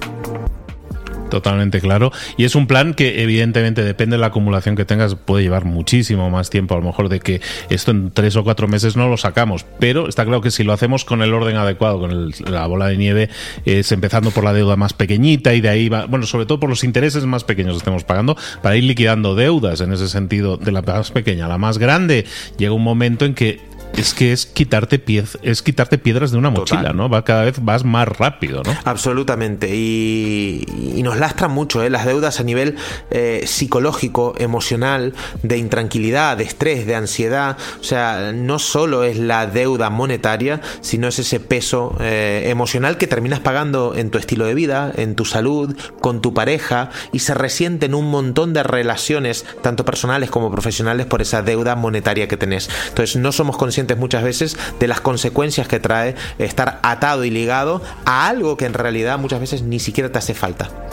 Totalmente 1.37 1.83
claro. 1.83 2.12
Y 2.38 2.44
es 2.44 2.55
un 2.55 2.66
plan 2.66 2.94
que 2.94 3.22
evidentemente 3.22 3.85
depende 3.85 4.16
de 4.16 4.20
la 4.22 4.29
acumulación 4.29 4.75
que 4.75 4.87
tengas, 4.87 5.16
puede 5.16 5.44
llevar 5.44 5.66
muchísimo 5.66 6.31
más 6.31 6.49
tiempo, 6.49 6.72
a 6.72 6.79
lo 6.79 6.83
mejor 6.83 7.11
de 7.11 7.20
que 7.20 7.42
esto 7.68 7.90
en 7.90 8.11
tres 8.11 8.37
o 8.37 8.42
cuatro 8.42 8.68
meses 8.68 8.96
no 8.96 9.07
lo 9.11 9.18
sacamos. 9.18 9.66
Pero 9.79 10.09
está 10.09 10.25
claro 10.25 10.40
que 10.40 10.51
si 10.51 10.64
lo 10.64 10.72
hacemos 10.72 11.05
con 11.05 11.20
el 11.20 11.35
orden 11.35 11.57
adecuado, 11.57 12.01
con 12.01 12.31
la 12.51 12.66
bola 12.66 12.87
de 12.87 12.96
nieve, 12.96 13.29
es 13.66 13.92
empezando 13.92 14.31
por 14.31 14.44
la 14.44 14.55
deuda 14.55 14.77
más 14.77 14.94
pequeñita 14.94 15.53
y 15.53 15.61
de 15.61 15.68
ahí 15.68 15.90
va, 15.90 16.07
bueno, 16.07 16.25
sobre 16.25 16.46
todo 16.46 16.59
por 16.59 16.70
los 16.70 16.85
intereses 16.85 17.27
más 17.27 17.44
pequeños 17.44 17.75
que 17.75 17.79
estemos 17.79 18.05
pagando, 18.05 18.35
para 18.62 18.77
ir 18.77 18.85
liquidando 18.85 19.35
deudas 19.35 19.83
en 19.83 19.92
ese 19.92 20.09
sentido, 20.09 20.57
de 20.57 20.72
la 20.72 20.81
más 20.81 21.11
pequeña 21.11 21.44
a 21.44 21.49
la 21.49 21.59
más 21.59 21.77
grande, 21.77 22.25
llega 22.57 22.72
un 22.72 22.83
momento 22.83 23.27
en 23.27 23.35
que 23.35 23.61
es 23.96 24.14
que 24.14 24.33
es 24.33 24.46
quitarte 24.46 24.99
piez, 24.99 25.38
es 25.42 25.62
quitarte 25.62 25.99
piedras 25.99 26.31
de 26.31 26.38
una 26.38 26.51
mochila, 26.51 26.81
Total. 26.81 26.96
¿no? 26.96 27.09
Va 27.09 27.25
cada 27.25 27.44
vez 27.44 27.62
vas 27.62 27.85
más 27.85 28.07
rápido, 28.09 28.62
¿no? 28.64 28.75
Absolutamente. 28.85 29.75
Y, 29.75 30.64
y 30.94 31.03
nos 31.03 31.16
lastran 31.18 31.51
mucho, 31.51 31.83
¿eh? 31.83 31.90
Las 31.90 32.05
deudas 32.05 32.40
a 32.40 32.42
nivel 32.42 32.77
eh, 33.11 33.44
psicológico, 33.46 34.35
emocional, 34.38 35.14
de 35.42 35.59
intranquilidad, 35.59 36.37
de 36.37 36.44
estrés, 36.44 36.87
de 36.87 36.94
ansiedad. 36.94 37.57
O 37.81 37.85
sea, 37.85 38.33
no 38.35 38.59
solo 38.59 39.05
es 39.05 39.18
la 39.18 39.46
deuda 39.46 39.90
monetaria, 39.90 40.61
sino 40.81 41.09
es 41.09 41.18
ese 41.18 41.40
peso 41.40 41.96
eh, 42.01 42.44
emocional 42.46 42.99
que 42.99 43.07
terminas 43.07 43.40
pagando 43.40 43.94
en 43.94 44.11
tu 44.11 44.18
estilo 44.18 44.44
de 44.46 44.55
vida, 44.55 44.92
en 44.96 45.14
tu 45.14 45.25
salud, 45.25 45.77
con 46.01 46.20
tu 46.20 46.35
pareja, 46.35 46.90
y 47.12 47.20
se 47.20 47.35
resiente 47.35 47.87
en 47.87 47.94
un 47.94 48.11
montón 48.11 48.53
de 48.53 48.62
relaciones, 48.62 49.44
tanto 49.62 49.85
personales 49.85 50.31
como 50.31 50.51
profesionales, 50.51 51.07
por 51.07 51.22
esa 51.22 51.42
deuda 51.42 51.77
monetaria 51.77 52.29
que 52.29 52.37
tenés. 52.37 52.68
Entonces, 52.88 53.16
no 53.16 53.33
somos 53.33 53.57
conscientes 53.57 53.76
muchas 53.97 54.23
veces 54.23 54.57
de 54.81 54.89
las 54.89 55.01
consecuencias 55.01 55.69
que 55.69 55.81
trae 55.81 56.15
estar 56.39 56.81
atado 56.83 57.25
y 57.25 57.31
ligado 57.31 57.83
a 58.05 58.29
algo 58.29 58.57
que 58.57 58.67
en 58.67 58.75
realidad 58.75 59.19
muchas 59.19 59.41
veces 59.41 59.62
ni 59.62 59.79
siquiera 59.79 60.11
te 60.11 60.19
hace 60.19 60.35
falta. 60.35 60.86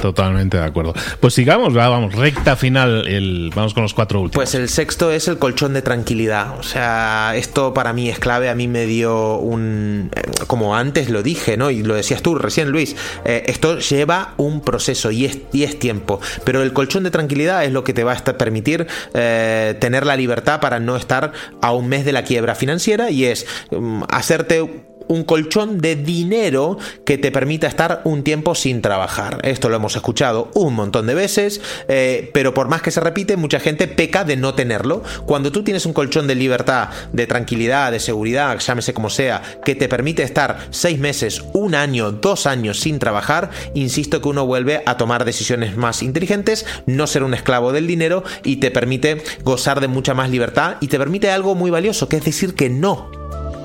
Totalmente 0.00 0.56
de 0.56 0.64
acuerdo. 0.64 0.94
Pues 1.20 1.34
sigamos, 1.34 1.74
vamos, 1.74 2.14
recta 2.14 2.56
final, 2.56 3.06
el, 3.08 3.50
vamos 3.54 3.74
con 3.74 3.82
los 3.82 3.94
cuatro 3.94 4.20
últimos. 4.20 4.44
Pues 4.44 4.54
el 4.54 4.68
sexto 4.68 5.10
es 5.10 5.28
el 5.28 5.38
colchón 5.38 5.74
de 5.74 5.82
tranquilidad. 5.82 6.58
O 6.58 6.62
sea, 6.62 7.32
esto 7.34 7.74
para 7.74 7.92
mí 7.92 8.08
es 8.08 8.18
clave. 8.18 8.48
A 8.48 8.54
mí 8.54 8.68
me 8.68 8.86
dio 8.86 9.36
un. 9.36 10.10
Como 10.46 10.76
antes 10.76 11.10
lo 11.10 11.22
dije, 11.22 11.56
¿no? 11.56 11.70
Y 11.70 11.82
lo 11.82 11.94
decías 11.94 12.22
tú 12.22 12.34
recién, 12.34 12.70
Luis. 12.70 12.96
Eh, 13.24 13.44
esto 13.46 13.78
lleva 13.78 14.34
un 14.36 14.60
proceso 14.60 15.10
y 15.10 15.24
es, 15.24 15.38
y 15.52 15.64
es, 15.64 15.78
tiempo. 15.78 16.20
Pero 16.44 16.62
el 16.62 16.72
colchón 16.72 17.04
de 17.04 17.10
tranquilidad 17.10 17.64
es 17.64 17.72
lo 17.72 17.84
que 17.84 17.92
te 17.92 18.04
va 18.04 18.12
a 18.12 18.38
permitir 18.38 18.86
eh, 19.14 19.76
tener 19.80 20.06
la 20.06 20.16
libertad 20.16 20.60
para 20.60 20.80
no 20.80 20.96
estar 20.96 21.32
a 21.60 21.72
un 21.72 21.88
mes 21.88 22.04
de 22.04 22.12
la 22.12 22.24
quiebra 22.24 22.54
financiera 22.54 23.10
y 23.10 23.24
es 23.24 23.46
um, 23.70 24.02
hacerte 24.10 24.84
un 25.08 25.24
colchón 25.24 25.78
de 25.78 25.96
dinero 25.96 26.78
que 27.04 27.18
te 27.18 27.32
permita 27.32 27.66
estar 27.66 28.02
un 28.04 28.22
tiempo 28.22 28.54
sin 28.54 28.82
trabajar. 28.82 29.38
Esto 29.42 29.68
lo 29.68 29.76
hemos 29.76 29.96
escuchado 29.96 30.50
un 30.54 30.74
montón 30.74 31.06
de 31.06 31.14
veces, 31.14 31.60
eh, 31.88 32.30
pero 32.32 32.54
por 32.54 32.68
más 32.68 32.82
que 32.82 32.90
se 32.90 33.00
repite, 33.00 33.36
mucha 33.36 33.60
gente 33.60 33.88
peca 33.88 34.24
de 34.24 34.36
no 34.36 34.54
tenerlo. 34.54 35.02
Cuando 35.26 35.52
tú 35.52 35.64
tienes 35.64 35.86
un 35.86 35.92
colchón 35.92 36.26
de 36.26 36.34
libertad, 36.34 36.88
de 37.12 37.26
tranquilidad, 37.26 37.92
de 37.92 38.00
seguridad, 38.00 38.58
llámese 38.58 38.94
como 38.94 39.10
sea, 39.10 39.42
que 39.64 39.74
te 39.74 39.88
permite 39.88 40.22
estar 40.22 40.68
seis 40.70 40.98
meses, 40.98 41.42
un 41.52 41.74
año, 41.74 42.12
dos 42.12 42.46
años 42.46 42.80
sin 42.80 42.98
trabajar, 42.98 43.50
insisto 43.74 44.20
que 44.20 44.28
uno 44.28 44.46
vuelve 44.46 44.82
a 44.86 44.96
tomar 44.96 45.24
decisiones 45.24 45.76
más 45.76 46.02
inteligentes, 46.02 46.66
no 46.86 47.06
ser 47.06 47.22
un 47.22 47.34
esclavo 47.34 47.72
del 47.72 47.86
dinero 47.86 48.22
y 48.44 48.56
te 48.56 48.70
permite 48.70 49.22
gozar 49.42 49.80
de 49.80 49.88
mucha 49.88 50.14
más 50.14 50.30
libertad 50.30 50.76
y 50.80 50.88
te 50.88 50.98
permite 50.98 51.30
algo 51.30 51.54
muy 51.54 51.70
valioso, 51.70 52.08
que 52.08 52.16
es 52.16 52.24
decir 52.24 52.54
que 52.54 52.68
no 52.68 53.10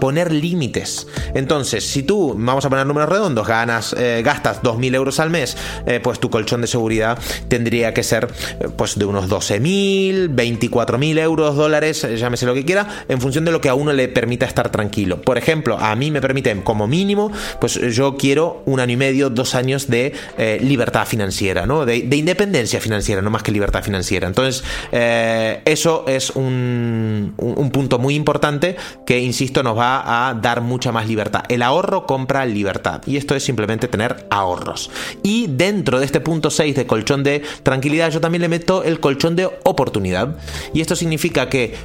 poner 0.03 0.33
límites. 0.33 1.07
Entonces, 1.33 1.85
si 1.85 2.03
tú, 2.03 2.35
vamos 2.37 2.65
a 2.65 2.69
poner 2.69 2.85
números 2.85 3.07
redondos, 3.07 3.47
ganas, 3.47 3.95
eh, 3.97 4.21
gastas 4.21 4.61
2.000 4.61 4.95
euros 4.95 5.21
al 5.21 5.29
mes, 5.29 5.55
eh, 5.85 6.01
pues 6.03 6.19
tu 6.19 6.29
colchón 6.29 6.59
de 6.59 6.67
seguridad 6.67 7.17
tendría 7.47 7.93
que 7.93 8.03
ser 8.03 8.27
eh, 8.59 8.67
pues 8.75 8.99
de 8.99 9.05
unos 9.05 9.29
12.000, 9.29 10.35
24.000 10.35 11.19
euros, 11.19 11.55
dólares, 11.55 12.05
llámese 12.17 12.45
lo 12.45 12.53
que 12.53 12.65
quiera, 12.65 13.05
en 13.07 13.21
función 13.21 13.45
de 13.45 13.53
lo 13.53 13.61
que 13.61 13.69
a 13.69 13.75
uno 13.75 13.93
le 13.93 14.09
permita 14.09 14.45
estar 14.45 14.69
tranquilo. 14.71 15.21
Por 15.21 15.37
ejemplo, 15.37 15.77
a 15.79 15.95
mí 15.95 16.11
me 16.11 16.19
permiten 16.19 16.63
como 16.63 16.85
mínimo, 16.85 17.31
pues 17.61 17.75
yo 17.95 18.17
quiero 18.17 18.61
un 18.65 18.81
año 18.81 18.91
y 18.91 18.97
medio, 18.97 19.29
dos 19.29 19.55
años 19.55 19.87
de 19.87 20.11
libertad 20.59 21.07
financiera, 21.07 21.65
¿no? 21.65 21.85
De, 21.85 21.95
independencia 21.95 22.81
financiera, 22.81 23.21
no 23.21 23.29
más 23.29 23.41
que 23.41 23.53
libertad 23.53 23.81
financiera. 23.83 24.27
Entonces, 24.27 24.65
eso 24.91 26.03
es 26.09 26.31
un, 26.31 27.35
un 27.37 27.71
punto 27.71 27.99
muy 27.99 28.15
importante 28.15 28.75
que, 29.05 29.19
insisto, 29.19 29.63
nos 29.63 29.77
va 29.77 29.92
a 29.92 29.92
dar 30.41 30.61
mucha 30.61 30.91
más 30.91 31.07
libertad. 31.07 31.43
El 31.49 31.61
ahorro 31.61 32.05
compra 32.05 32.45
libertad 32.45 33.01
y 33.05 33.17
esto 33.17 33.35
es 33.35 33.43
simplemente 33.43 33.87
tener 33.87 34.27
ahorros. 34.29 34.89
Y 35.21 35.47
dentro 35.47 35.99
de 35.99 36.05
este 36.05 36.19
punto 36.19 36.49
6 36.49 36.75
de 36.75 36.87
colchón 36.87 37.23
de 37.23 37.43
tranquilidad, 37.63 38.11
yo 38.11 38.21
también 38.21 38.41
le 38.41 38.49
meto 38.49 38.83
el 38.83 38.99
colchón 38.99 39.35
de 39.35 39.49
oportunidad. 39.63 40.37
Y 40.73 40.81
esto 40.81 40.95
significa 40.95 41.49
que 41.49 41.75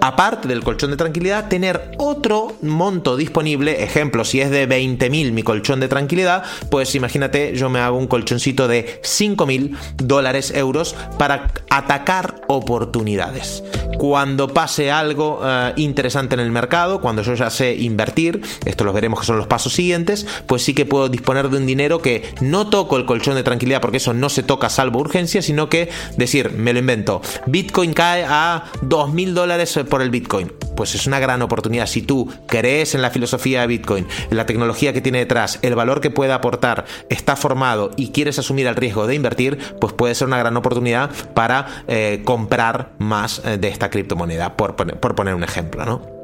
aparte 0.00 0.48
del 0.48 0.64
colchón 0.64 0.90
de 0.90 0.96
tranquilidad, 0.96 1.48
tener 1.48 1.92
otro 1.98 2.54
monto 2.62 3.16
disponible. 3.16 3.82
Ejemplo, 3.82 4.24
si 4.24 4.40
es 4.40 4.50
de 4.50 4.68
20.000 4.68 5.32
mi 5.32 5.42
colchón 5.42 5.80
de 5.80 5.88
tranquilidad, 5.88 6.42
pues 6.70 6.94
imagínate, 6.94 7.54
yo 7.54 7.68
me 7.70 7.80
hago 7.80 7.98
un 7.98 8.06
colchoncito 8.06 8.68
de 8.68 9.00
5.000 9.02 9.76
dólares 9.96 10.52
euros 10.54 10.94
para 11.18 11.52
atacar 11.70 12.42
oportunidades. 12.48 13.62
Cuando 13.98 14.48
pase 14.48 14.92
algo 14.92 15.40
eh, 15.44 15.72
interesante 15.76 16.34
en 16.34 16.40
el 16.40 16.52
mercado, 16.52 17.00
cuando 17.00 17.22
yo 17.22 17.34
ya 17.34 17.50
sé 17.50 17.74
invertir, 17.74 18.40
esto 18.64 18.84
lo 18.84 18.92
veremos 18.92 19.20
que 19.20 19.26
son 19.26 19.38
los 19.38 19.48
pasos 19.48 19.72
siguientes, 19.72 20.24
pues 20.46 20.62
sí 20.62 20.72
que 20.72 20.86
puedo 20.86 21.08
disponer 21.08 21.48
de 21.50 21.56
un 21.56 21.66
dinero 21.66 22.00
que 22.00 22.32
no 22.40 22.68
toco 22.68 22.96
el 22.96 23.06
colchón 23.06 23.34
de 23.34 23.42
tranquilidad 23.42 23.80
porque 23.80 23.96
eso 23.96 24.14
no 24.14 24.28
se 24.28 24.44
toca 24.44 24.68
salvo 24.68 25.00
urgencia, 25.00 25.42
sino 25.42 25.68
que 25.68 25.88
decir, 26.16 26.52
me 26.52 26.72
lo 26.72 26.78
invento, 26.78 27.20
Bitcoin 27.46 27.92
cae 27.92 28.24
a 28.24 28.66
2.000 28.82 29.32
dólares 29.32 29.70
por 29.84 30.02
el 30.02 30.10
Bitcoin. 30.10 30.52
Pues 30.76 30.94
es 30.94 31.06
una 31.06 31.18
gran 31.18 31.42
oportunidad. 31.42 31.86
Si 31.86 32.02
tú 32.02 32.32
crees 32.46 32.94
en 32.94 33.02
la 33.02 33.10
filosofía 33.10 33.62
de 33.62 33.66
Bitcoin, 33.66 34.06
en 34.30 34.36
la 34.36 34.46
tecnología 34.46 34.92
que 34.92 35.00
tiene 35.00 35.18
detrás, 35.18 35.58
el 35.62 35.74
valor 35.74 36.00
que 36.00 36.10
puede 36.10 36.32
aportar, 36.32 36.84
está 37.08 37.36
formado 37.36 37.90
y 37.96 38.10
quieres 38.10 38.38
asumir 38.38 38.66
el 38.66 38.76
riesgo 38.76 39.06
de 39.06 39.14
invertir, 39.14 39.58
pues 39.80 39.92
puede 39.92 40.14
ser 40.14 40.28
una 40.28 40.38
gran 40.38 40.56
oportunidad 40.56 41.10
para 41.34 41.84
eh, 41.88 42.22
comprar 42.24 42.90
más 42.98 43.42
eh, 43.44 43.58
de 43.58 43.68
esta 43.68 43.90
criptomoneda, 43.90 44.56
por, 44.56 44.76
por 44.76 45.14
poner 45.14 45.34
un 45.34 45.44
ejemplo, 45.44 45.84
¿no? 45.84 46.18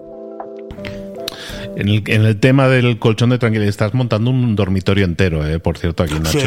En 1.76 1.88
el, 2.24 2.36
tema 2.38 2.68
del 2.68 2.98
colchón 2.98 3.30
de 3.30 3.38
tranquilidad, 3.38 3.68
estás 3.68 3.94
montando 3.94 4.30
un 4.30 4.54
dormitorio 4.54 5.04
entero, 5.04 5.46
eh, 5.46 5.58
por 5.58 5.78
cierto, 5.78 6.02
aquí 6.02 6.14
Nacho. 6.14 6.38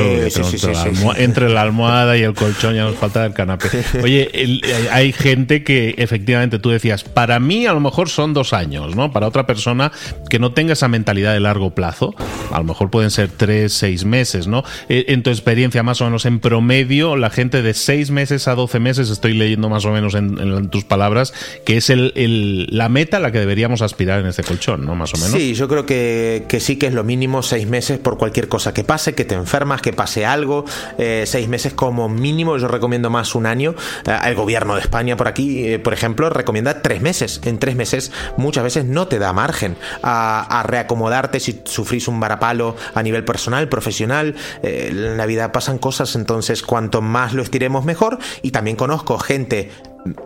entre, 1.17 1.49
la 1.49 1.61
almohada 1.61 2.17
y 2.17 2.23
el 2.23 2.33
colchón 2.33 2.75
ya 2.75 2.83
nos 2.83 2.95
falta 2.95 3.25
el 3.25 3.33
canapé. 3.33 3.67
Oye, 4.03 4.61
hay 4.91 5.11
gente 5.11 5.63
que 5.63 5.95
efectivamente 5.97 6.59
tú 6.59 6.69
decías, 6.69 7.03
para 7.03 7.39
mí 7.39 7.65
a 7.65 7.73
lo 7.73 7.79
mejor 7.79 8.09
son 8.09 8.33
dos 8.33 8.53
años, 8.53 8.95
¿no? 8.95 9.11
Para 9.11 9.27
otra 9.27 9.45
persona 9.45 9.91
que 10.29 10.39
no 10.39 10.51
tenga 10.51 10.73
esa 10.73 10.87
mentalidad 10.87 11.33
de 11.33 11.39
largo 11.39 11.71
plazo, 11.71 12.15
a 12.51 12.57
lo 12.59 12.63
mejor 12.63 12.89
pueden 12.89 13.11
ser 13.11 13.29
tres, 13.29 13.73
seis 13.73 14.05
meses, 14.05 14.47
¿no? 14.47 14.63
Eh, 14.89 15.05
en 15.09 15.23
tu 15.23 15.29
experiencia, 15.29 15.83
más 15.83 16.01
o 16.01 16.05
menos 16.05 16.25
en 16.25 16.39
promedio, 16.39 17.15
la 17.15 17.29
gente 17.29 17.61
de 17.61 17.73
seis 17.73 18.11
meses 18.11 18.47
a 18.47 18.55
doce 18.55 18.79
meses, 18.79 19.09
estoy 19.09 19.33
leyendo 19.33 19.69
más 19.69 19.85
o 19.85 19.91
menos 19.91 20.15
en, 20.15 20.37
tus 20.69 20.83
palabras, 20.83 21.33
que 21.65 21.77
es 21.77 21.89
el, 21.89 22.67
la 22.71 22.89
meta 22.89 23.17
a 23.17 23.19
la 23.19 23.31
que 23.31 23.39
deberíamos 23.39 23.81
aspirar 23.81 24.19
en 24.19 24.27
este 24.27 24.43
colchón, 24.43 24.85
¿no? 24.85 24.95
Más 24.95 25.13
o 25.13 25.16
Sí, 25.17 25.53
yo 25.53 25.67
creo 25.67 25.86
que, 25.86 26.45
sí 26.60 26.77
que 26.77 26.88
es 26.88 26.93
lo 26.93 27.03
mínimo 27.03 27.41
seis 27.43 27.67
meses 27.67 27.99
por 27.99 28.17
cualquier 28.17 28.47
cosa 28.47 28.73
que 28.73 28.84
pase, 28.84 29.15
que 29.15 29.25
te 29.25 29.36
enfermas, 29.36 29.82
que 29.82 29.93
pase 29.93 30.25
algo. 30.25 30.65
Eh, 30.97 31.23
seis 31.25 31.47
meses 31.47 31.73
como 31.73 32.10
mínimo, 32.10 32.58
yo 32.58 32.67
recomiendo 32.67 33.10
más 33.10 33.36
un 33.36 33.45
año. 33.45 33.75
Eh, 34.06 34.17
el 34.25 34.36
gobierno 34.36 34.75
de 34.75 34.82
España 34.82 35.17
por 35.17 35.27
aquí, 35.27 35.67
eh, 35.67 35.80
por 35.80 35.93
ejemplo, 35.93 36.30
recomienda 36.30 36.82
tres 36.82 37.01
meses. 37.01 37.41
En 37.43 37.60
tres 37.60 37.75
meses 37.75 38.12
muchas 38.38 38.63
veces 38.63 38.86
no 38.86 39.08
te 39.08 39.19
da 39.19 39.34
margen 39.34 39.75
a, 40.03 40.63
reacomodarte 40.67 41.39
si 41.39 41.62
sufrís 41.65 42.08
un 42.08 42.19
varapalo 42.19 42.75
a 42.93 43.03
nivel 43.03 43.23
personal, 43.23 43.69
profesional. 43.69 44.36
en 44.63 45.17
la 45.17 45.25
vida 45.25 45.51
pasan 45.51 45.77
cosas, 45.77 46.15
entonces 46.15 46.62
cuanto 46.62 47.01
más 47.01 47.34
lo 47.34 47.43
estiremos 47.43 47.86
mejor. 47.86 48.19
Y 48.41 48.51
también 48.51 48.75
conozco 48.75 49.17
gente 49.17 49.71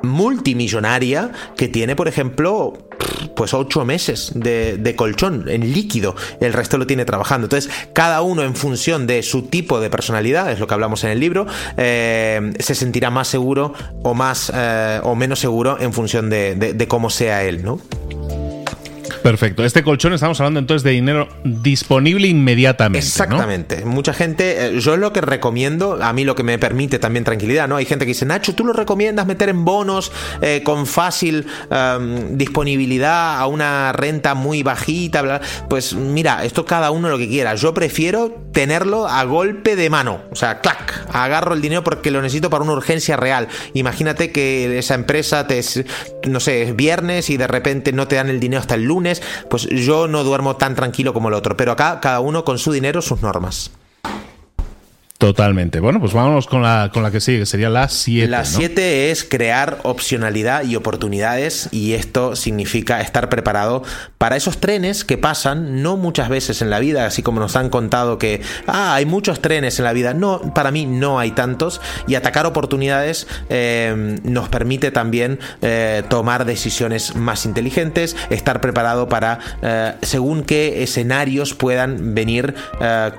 multimillonaria 0.04 1.32
que 1.56 1.68
tiene, 1.68 1.96
por 1.96 2.08
ejemplo, 2.08 2.74
pues 3.36 3.54
ocho 3.54 3.86
meses 3.86 4.32
de, 4.36 4.94
colchón 4.96 5.46
en 5.48 5.74
líquido, 5.74 6.16
el 6.40 6.54
resto 6.54 6.78
lo 6.78 6.86
tiene 6.88 7.06
trabajando. 7.06 7.46
Entonces, 7.46 7.72
cada 7.94 8.22
uno 8.22 8.44
en 8.44 8.56
función 8.56 9.08
de 9.08 9.24
su 9.24 9.44
tipo 9.44 9.80
de 9.80 9.90
personalidad, 9.90 10.52
es 10.52 10.60
lo 10.60 10.68
que 10.68 10.74
hablamos 10.74 11.04
en 11.04 11.12
el 11.12 11.20
libro, 11.20 11.48
eh, 11.78 12.54
se 12.60 12.76
sentirá 12.76 13.10
más 13.10 13.28
seguro 13.28 13.74
o 14.04 14.14
más 14.14 14.52
eh, 14.54 15.00
o 15.04 15.16
menos 15.16 15.40
seguro 15.40 15.80
en 15.80 15.94
función 15.94 16.30
de, 16.30 16.56
de 16.56 16.88
cómo 16.88 17.10
sea 17.10 17.44
él, 17.44 17.64
¿no? 17.64 17.80
Perfecto. 19.22 19.64
Este 19.64 19.84
colchón 19.84 20.14
estamos 20.14 20.40
hablando 20.40 20.60
entonces 20.60 20.84
de 20.84 20.92
dinero 20.92 21.28
disponible 21.44 22.28
inmediatamente. 22.28 23.06
Exactamente. 23.06 23.86
Mucha 23.86 24.14
gente, 24.14 24.68
eh, 24.68 24.80
yo 24.80 24.98
lo 24.98 25.14
que 25.14 25.22
recomiendo, 25.22 26.00
a 26.02 26.14
mí 26.14 26.24
lo 26.24 26.36
que 26.36 26.44
me 26.44 26.58
permite 26.58 27.00
también 27.00 27.24
tranquilidad, 27.24 27.68
¿no? 27.68 27.78
Hay 27.78 27.86
gente 27.86 28.06
que 28.06 28.10
dice, 28.10 28.26
Nacho, 28.26 28.56
tú 28.56 28.66
lo 28.66 28.74
recomiendas 28.74 29.28
meter 29.28 29.50
en 29.50 29.64
bonos 29.64 30.12
eh, 30.42 30.62
con 30.64 30.88
fácil 30.88 31.46
em, 31.70 32.38
disponibilidad 32.38 33.40
a 33.40 33.48
una 33.48 33.92
renta 33.94 34.34
muy 34.34 34.64
bajita, 34.64 35.22
bla. 35.22 35.42
pues 35.70 35.94
mira, 35.94 36.44
esto 36.44 36.66
cada 36.66 36.92
uno 36.92 37.10
lo 37.10 37.18
que 37.18 37.28
quiera. 37.28 37.56
Yo 37.56 37.74
prefiero 37.74 38.32
tenerlo 38.52 39.08
a 39.08 39.24
golpe 39.24 39.76
de 39.76 39.90
mano. 39.90 40.22
O 40.32 40.36
sea, 40.36 40.62
clac, 40.62 41.06
agarro 41.14 41.54
el 41.54 41.62
dinero 41.62 41.84
porque 41.84 42.12
lo 42.12 42.22
necesito 42.22 42.50
para 42.50 42.64
una 42.64 42.74
urgencia 42.74 43.18
real. 43.18 43.48
Imagínate 43.74 44.32
que 44.32 44.80
esa 44.80 44.96
empresa 44.96 45.48
te, 45.48 45.62
no 46.28 46.40
sé, 46.40 46.64
es 46.64 46.76
viernes 46.76 47.30
y 47.30 47.38
de 47.38 47.48
repente 47.48 47.94
no 47.94 48.08
te 48.08 48.16
dan 48.16 48.30
el 48.30 48.40
dinero 48.40 48.62
hasta 48.62 48.76
el 48.76 48.84
lunes 48.84 49.11
pues 49.50 49.68
yo 49.70 50.08
no 50.08 50.24
duermo 50.24 50.56
tan 50.56 50.76
tranquilo 50.76 51.14
como 51.14 51.30
el 51.30 51.34
otro. 51.34 51.58
Pero 51.58 51.72
acá 51.72 52.00
cada 52.00 52.20
uno 52.20 52.46
con 52.46 52.60
su 52.60 52.72
dinero, 52.72 53.02
sus 53.02 53.22
normas. 53.22 53.72
Totalmente. 55.22 55.80
Bueno, 55.80 56.00
pues 56.00 56.14
vámonos 56.14 56.48
con 56.48 56.64
la, 56.64 56.90
con 56.92 57.04
la 57.04 57.12
que 57.12 57.22
sigue, 57.22 57.38
que 57.38 57.46
sería 57.46 57.70
la 57.70 57.90
7. 57.90 58.28
La 58.28 58.44
7 58.44 59.12
es 59.12 59.24
crear 59.24 59.78
opcionalidad 59.84 60.64
y 60.64 60.76
oportunidades 60.76 61.70
y 61.72 61.94
esto 61.94 62.36
significa 62.36 63.02
estar 63.02 63.30
preparado 63.30 63.84
para 64.18 64.36
esos 64.36 64.58
trenes 64.58 65.06
que 65.06 65.20
pasan 65.20 65.84
no 65.84 65.96
muchas 65.96 66.28
veces 66.28 66.64
en 66.64 66.72
la 66.72 66.80
vida, 66.80 67.06
así 67.06 67.22
como 67.22 67.40
nos 67.40 67.56
han 67.56 67.70
contado 67.70 68.18
que 68.18 68.42
ah, 68.66 68.96
hay 68.96 69.06
muchos 69.06 69.44
trenes 69.44 69.78
en 69.78 69.86
la 69.86 69.94
vida. 69.94 70.16
No, 70.16 70.56
para 70.56 70.72
mí 70.72 70.88
no 70.88 71.20
hay 71.20 71.30
tantos 71.30 71.82
y 72.08 72.16
atacar 72.16 72.48
oportunidades 72.48 73.28
eh, 73.50 74.18
nos 74.24 74.50
permite 74.50 74.90
también 74.90 75.38
eh, 75.62 76.02
tomar 76.10 76.46
decisiones 76.46 77.16
más 77.16 77.46
inteligentes, 77.46 78.16
estar 78.32 78.60
preparado 78.60 79.08
para 79.08 79.38
eh, 79.62 79.94
según 80.02 80.42
qué 80.42 80.82
escenarios 80.82 81.54
puedan 81.54 82.16
venir 82.16 82.56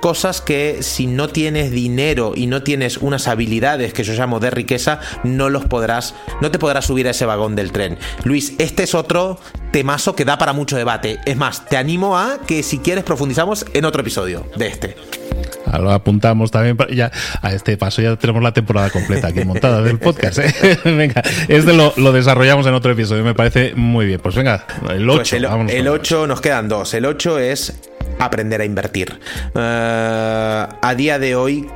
cosas 0.01 0.41
que 0.41 0.83
si 0.83 1.07
no 1.07 1.29
tienes 1.29 1.71
dinero 1.71 1.92
dinero 1.93 2.33
y 2.35 2.47
no 2.47 2.63
tienes 2.63 2.97
unas 2.97 3.29
habilidades 3.29 3.93
que 3.93 4.03
yo 4.03 4.15
llamo 4.15 4.41
de 4.41 4.51
riqueza, 4.51 5.01
no 5.25 5.51
los 5.51 5.67
podrás, 5.67 6.15
no 6.41 6.51
te 6.51 6.59
podrás 6.59 6.87
subir 6.87 7.07
a 7.07 7.11
ese 7.11 7.27
vagón 7.27 7.55
del 7.55 7.71
tren. 7.71 7.99
Luis, 8.25 8.55
este 8.59 8.85
es 8.85 8.95
otro 8.95 9.39
temazo 9.73 10.15
que 10.15 10.25
da 10.25 10.39
para 10.39 10.55
mucho 10.55 10.77
debate. 10.77 11.19
Es 11.27 11.37
más, 11.37 11.67
te 11.67 11.77
animo 11.77 12.17
a 12.17 12.39
que 12.47 12.63
si 12.63 12.79
quieres 12.79 13.05
profundizamos 13.05 13.67
en 13.75 13.85
otro 13.85 14.01
episodio 14.01 14.47
de 14.57 14.67
este. 14.69 14.97
Lo 15.79 15.91
apuntamos 15.91 16.51
también. 16.51 16.77
Ya, 16.95 17.11
a 17.41 17.53
este 17.53 17.77
paso 17.77 18.03
ya 18.03 18.17
tenemos 18.17 18.43
la 18.43 18.53
temporada 18.53 18.91
completa 18.91 19.29
aquí 19.29 19.45
montada 19.45 19.83
del 19.83 19.99
podcast. 19.99 20.39
¿eh? 20.39 20.79
venga, 20.85 21.23
este 21.49 21.73
lo, 21.73 22.13
desarrollamos 22.13 22.67
en 22.67 22.75
otro 22.75 22.93
episodio. 22.93 23.25
Me 23.25 23.35
parece 23.35 23.75
muy 23.75 24.07
bien. 24.07 24.21
Pues 24.21 24.35
venga, 24.35 24.67
el 24.91 25.09
8. 25.09 25.17
Pues 25.19 25.33
el, 25.73 25.89
8 25.89 26.27
nos 26.27 26.41
quedan 26.41 26.69
dos. 26.69 26.93
El 26.95 27.07
8 27.07 27.39
es 27.39 27.81
aprender 28.19 28.61
a 28.61 28.65
invertir. 28.65 29.19
Eh, 29.55 30.67
a 30.83 30.95
día 30.97 31.19
de 31.19 31.37
hoy 31.37 31.69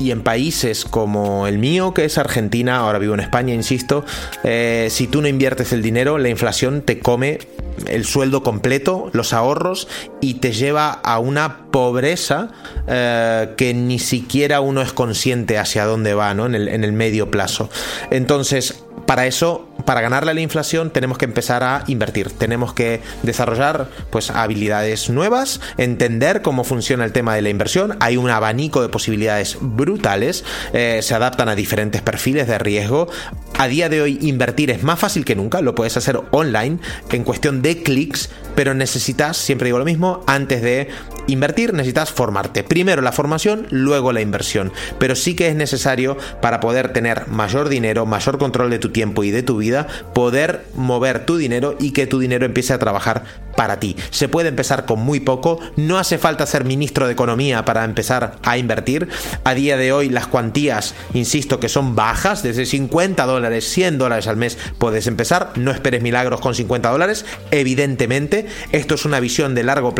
y 0.00 0.10
en 0.10 0.22
países 0.22 0.84
como 0.84 1.46
el 1.46 1.58
mío, 1.58 1.94
que 1.94 2.04
es 2.04 2.18
Argentina, 2.18 2.78
ahora 2.78 2.98
vivo 2.98 3.14
en 3.14 3.20
España, 3.20 3.54
insisto, 3.54 4.04
eh, 4.44 4.88
si 4.90 5.06
tú 5.06 5.22
no 5.22 5.28
inviertes 5.28 5.72
el 5.72 5.82
dinero, 5.82 6.18
la 6.18 6.28
inflación 6.28 6.82
te 6.82 7.00
come 7.00 7.38
el 7.86 8.04
sueldo 8.04 8.42
completo, 8.42 9.10
los 9.12 9.32
ahorros 9.32 9.88
y 10.20 10.34
te 10.34 10.52
lleva 10.52 10.90
a 10.90 11.18
una 11.18 11.70
pobreza 11.70 12.48
eh, 12.86 13.54
que 13.56 13.74
ni 13.74 13.98
siquiera 13.98 14.60
uno 14.60 14.82
es 14.82 14.92
consciente 14.92 15.58
hacia 15.58 15.84
dónde 15.84 16.14
va 16.14 16.34
¿no? 16.34 16.46
en, 16.46 16.54
el, 16.54 16.92
medio 16.92 17.30
plazo. 17.30 17.70
Entonces, 18.10 18.82
para 19.06 19.26
eso, 19.26 19.68
para 19.86 20.00
ganarle 20.00 20.32
a 20.32 20.34
la 20.34 20.40
inflación, 20.40 20.90
tenemos 20.90 21.16
que 21.16 21.24
empezar 21.24 21.62
a 21.62 21.84
invertir. 21.86 22.30
Tenemos 22.30 22.74
que 22.74 23.00
desarrollar 23.22 23.88
pues, 24.10 24.30
habilidades 24.30 25.08
nuevas, 25.08 25.60
entender 25.78 26.42
cómo 26.42 26.64
funciona 26.64 27.04
el 27.04 27.12
tema 27.12 27.34
de 27.34 27.42
la 27.42 27.48
inversión. 27.48 27.96
Hay 28.00 28.16
un 28.16 28.28
abanico 28.28 28.82
de 28.82 28.88
posibilidades 28.88 29.56
brutales, 29.60 30.44
eh, 30.72 31.00
se 31.02 31.14
adaptan 31.14 31.48
a 31.48 31.54
diferentes 31.54 32.02
perfiles 32.02 32.46
de 32.48 32.58
riesgo. 32.58 33.08
A 33.56 33.66
día 33.66 33.88
de 33.88 34.02
hoy, 34.02 34.18
invertir 34.22 34.70
es 34.70 34.82
más 34.82 34.98
fácil 34.98 35.24
que 35.24 35.34
nunca, 35.34 35.62
lo 35.62 35.74
puedes 35.74 35.96
hacer 35.96 36.20
online 36.30 36.78
en 37.10 37.24
cuestión 37.24 37.62
de 37.62 37.82
clics, 37.82 38.30
pero 38.54 38.74
necesitas, 38.74 39.36
siempre 39.36 39.66
digo 39.66 39.78
lo 39.78 39.84
mismo, 39.84 40.07
antes 40.26 40.62
de 40.62 40.88
invertir 41.26 41.72
necesitas 41.74 42.10
formarte. 42.10 42.64
Primero 42.64 43.02
la 43.02 43.12
formación, 43.12 43.66
luego 43.70 44.12
la 44.12 44.20
inversión. 44.20 44.72
Pero 44.98 45.14
sí 45.14 45.34
que 45.34 45.48
es 45.48 45.54
necesario 45.54 46.16
para 46.40 46.60
poder 46.60 46.92
tener 46.92 47.28
mayor 47.28 47.68
dinero, 47.68 48.06
mayor 48.06 48.38
control 48.38 48.70
de 48.70 48.78
tu 48.78 48.90
tiempo 48.90 49.24
y 49.24 49.30
de 49.30 49.42
tu 49.42 49.58
vida, 49.58 49.86
poder 50.14 50.64
mover 50.74 51.24
tu 51.26 51.36
dinero 51.36 51.76
y 51.78 51.92
que 51.92 52.06
tu 52.06 52.18
dinero 52.18 52.46
empiece 52.46 52.72
a 52.72 52.78
trabajar 52.78 53.24
para 53.56 53.80
ti. 53.80 53.96
Se 54.10 54.28
puede 54.28 54.48
empezar 54.48 54.86
con 54.86 55.00
muy 55.00 55.20
poco, 55.20 55.58
no 55.76 55.98
hace 55.98 56.16
falta 56.16 56.46
ser 56.46 56.64
ministro 56.64 57.06
de 57.06 57.12
Economía 57.12 57.64
para 57.64 57.84
empezar 57.84 58.36
a 58.44 58.56
invertir. 58.56 59.08
A 59.42 59.54
día 59.54 59.76
de 59.76 59.92
hoy 59.92 60.08
las 60.08 60.28
cuantías, 60.28 60.94
insisto, 61.12 61.58
que 61.58 61.68
son 61.68 61.96
bajas, 61.96 62.44
desde 62.44 62.66
50 62.66 63.26
dólares, 63.26 63.68
100 63.68 63.98
dólares 63.98 64.28
al 64.28 64.36
mes 64.36 64.56
puedes 64.78 65.06
empezar. 65.08 65.52
No 65.56 65.72
esperes 65.72 66.02
milagros 66.02 66.40
con 66.40 66.54
50 66.54 66.88
dólares, 66.90 67.26
evidentemente. 67.50 68.46
Esto 68.70 68.94
es 68.94 69.04
una 69.04 69.18
visión 69.18 69.56
de 69.56 69.64
largo 69.64 69.94
plazo, 69.94 69.97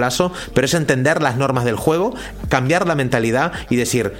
pero 0.54 0.64
es 0.64 0.74
entender 0.74 1.22
las 1.22 1.36
normas 1.36 1.64
del 1.64 1.76
juego, 1.76 2.14
cambiar 2.48 2.86
la 2.86 2.94
mentalidad 2.94 3.52
y 3.70 3.76
decir, 3.76 4.12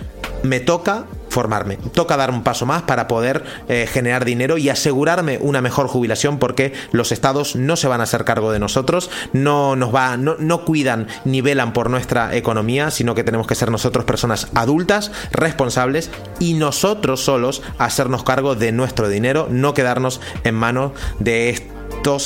me 0.43 0.61
toca 0.61 1.07
formarme. 1.29 1.77
Toca 1.77 2.17
dar 2.17 2.31
un 2.31 2.43
paso 2.43 2.67
más 2.67 2.83
para 2.83 3.07
poder 3.07 3.45
eh, 3.69 3.87
generar 3.91 4.25
dinero 4.25 4.59
y 4.59 4.71
asegurarme 4.71 5.39
una 5.41 5.61
mejor 5.61 5.87
jubilación 5.87 6.39
porque 6.39 6.73
los 6.91 7.13
estados 7.13 7.55
no 7.55 7.77
se 7.77 7.89
van 7.89 8.01
a 8.01 8.05
hacer 8.05 8.25
cargo 8.25 8.51
de 8.51 8.59
nosotros, 8.59 9.11
no 9.33 9.77
nos 9.77 9.95
va, 9.95 10.17
no, 10.17 10.37
no 10.39 10.65
cuidan 10.65 11.07
ni 11.25 11.41
velan 11.41 11.73
por 11.73 11.91
nuestra 11.91 12.35
economía, 12.35 12.91
sino 12.91 13.15
que 13.15 13.25
tenemos 13.25 13.47
que 13.47 13.55
ser 13.55 13.71
nosotros 13.71 14.05
personas 14.05 14.49
adultas, 14.55 15.13
responsables 15.31 16.11
y 16.41 16.55
nosotros 16.55 17.23
solos 17.23 17.63
hacernos 17.79 18.25
cargo 18.25 18.55
de 18.55 18.73
nuestro 18.73 19.09
dinero, 19.09 19.49
no 19.51 19.75
quedarnos 19.75 20.21
en 20.45 20.55
manos 20.55 20.93
de 21.19 21.51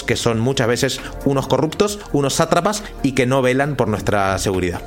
que 0.06 0.16
son 0.16 0.38
muchas 0.38 0.68
veces 0.68 1.00
unos 1.24 1.48
corruptos, 1.48 1.98
unos 2.12 2.34
sátrapas 2.34 2.84
y 3.02 3.12
que 3.12 3.26
no 3.26 3.42
velan 3.42 3.74
por 3.74 3.88
nuestra 3.88 4.38
seguridad. 4.38 4.80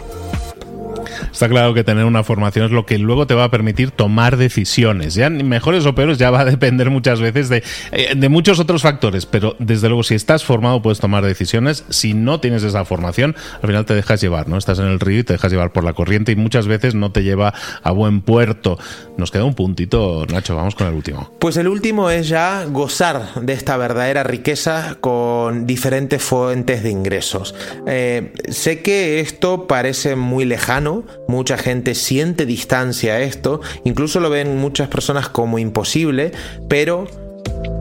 Está 1.31 1.49
claro 1.49 1.73
que 1.73 1.83
tener 1.83 2.05
una 2.05 2.23
formación 2.23 2.65
es 2.65 2.71
lo 2.71 2.85
que 2.85 2.97
luego 2.97 3.27
te 3.27 3.33
va 3.33 3.45
a 3.45 3.51
permitir 3.51 3.91
tomar 3.91 4.37
decisiones. 4.37 5.15
Ya 5.15 5.29
mejores 5.29 5.85
o 5.85 5.95
peores 5.95 6.17
ya 6.17 6.31
va 6.31 6.41
a 6.41 6.45
depender 6.45 6.89
muchas 6.89 7.21
veces 7.21 7.49
de, 7.49 7.63
eh, 7.91 8.13
de 8.15 8.29
muchos 8.29 8.59
otros 8.59 8.81
factores, 8.81 9.25
pero 9.25 9.55
desde 9.59 9.87
luego 9.87 10.03
si 10.03 10.15
estás 10.15 10.43
formado 10.43 10.81
puedes 10.81 10.99
tomar 10.99 11.25
decisiones. 11.25 11.85
Si 11.89 12.13
no 12.13 12.39
tienes 12.39 12.63
esa 12.63 12.85
formación, 12.85 13.35
al 13.61 13.67
final 13.67 13.85
te 13.85 13.93
dejas 13.93 14.21
llevar, 14.21 14.47
¿no? 14.47 14.57
Estás 14.57 14.79
en 14.79 14.85
el 14.85 14.99
río 14.99 15.19
y 15.19 15.23
te 15.23 15.33
dejas 15.33 15.51
llevar 15.51 15.71
por 15.71 15.83
la 15.83 15.93
corriente 15.93 16.31
y 16.31 16.35
muchas 16.35 16.67
veces 16.67 16.95
no 16.95 17.11
te 17.11 17.23
lleva 17.23 17.53
a 17.83 17.91
buen 17.91 18.21
puerto. 18.21 18.77
Nos 19.17 19.31
queda 19.31 19.43
un 19.43 19.55
puntito, 19.55 20.25
Nacho, 20.31 20.55
vamos 20.55 20.75
con 20.75 20.87
el 20.87 20.93
último. 20.93 21.31
Pues 21.39 21.57
el 21.57 21.67
último 21.67 22.09
es 22.09 22.27
ya 22.27 22.65
gozar 22.65 23.41
de 23.41 23.53
esta 23.53 23.77
verdadera 23.77 24.23
riqueza 24.23 24.97
con 24.99 25.65
diferentes 25.65 26.21
fuentes 26.21 26.83
de 26.83 26.89
ingresos. 26.89 27.55
Eh, 27.87 28.33
sé 28.49 28.81
que 28.81 29.19
esto 29.19 29.67
parece 29.67 30.15
muy 30.15 30.45
lejano, 30.45 30.94
mucha 31.27 31.57
gente 31.57 31.95
siente 31.95 32.45
distancia 32.45 33.13
a 33.13 33.19
esto, 33.21 33.61
incluso 33.83 34.19
lo 34.19 34.29
ven 34.29 34.57
muchas 34.57 34.87
personas 34.87 35.29
como 35.29 35.59
imposible, 35.59 36.31
pero 36.67 37.07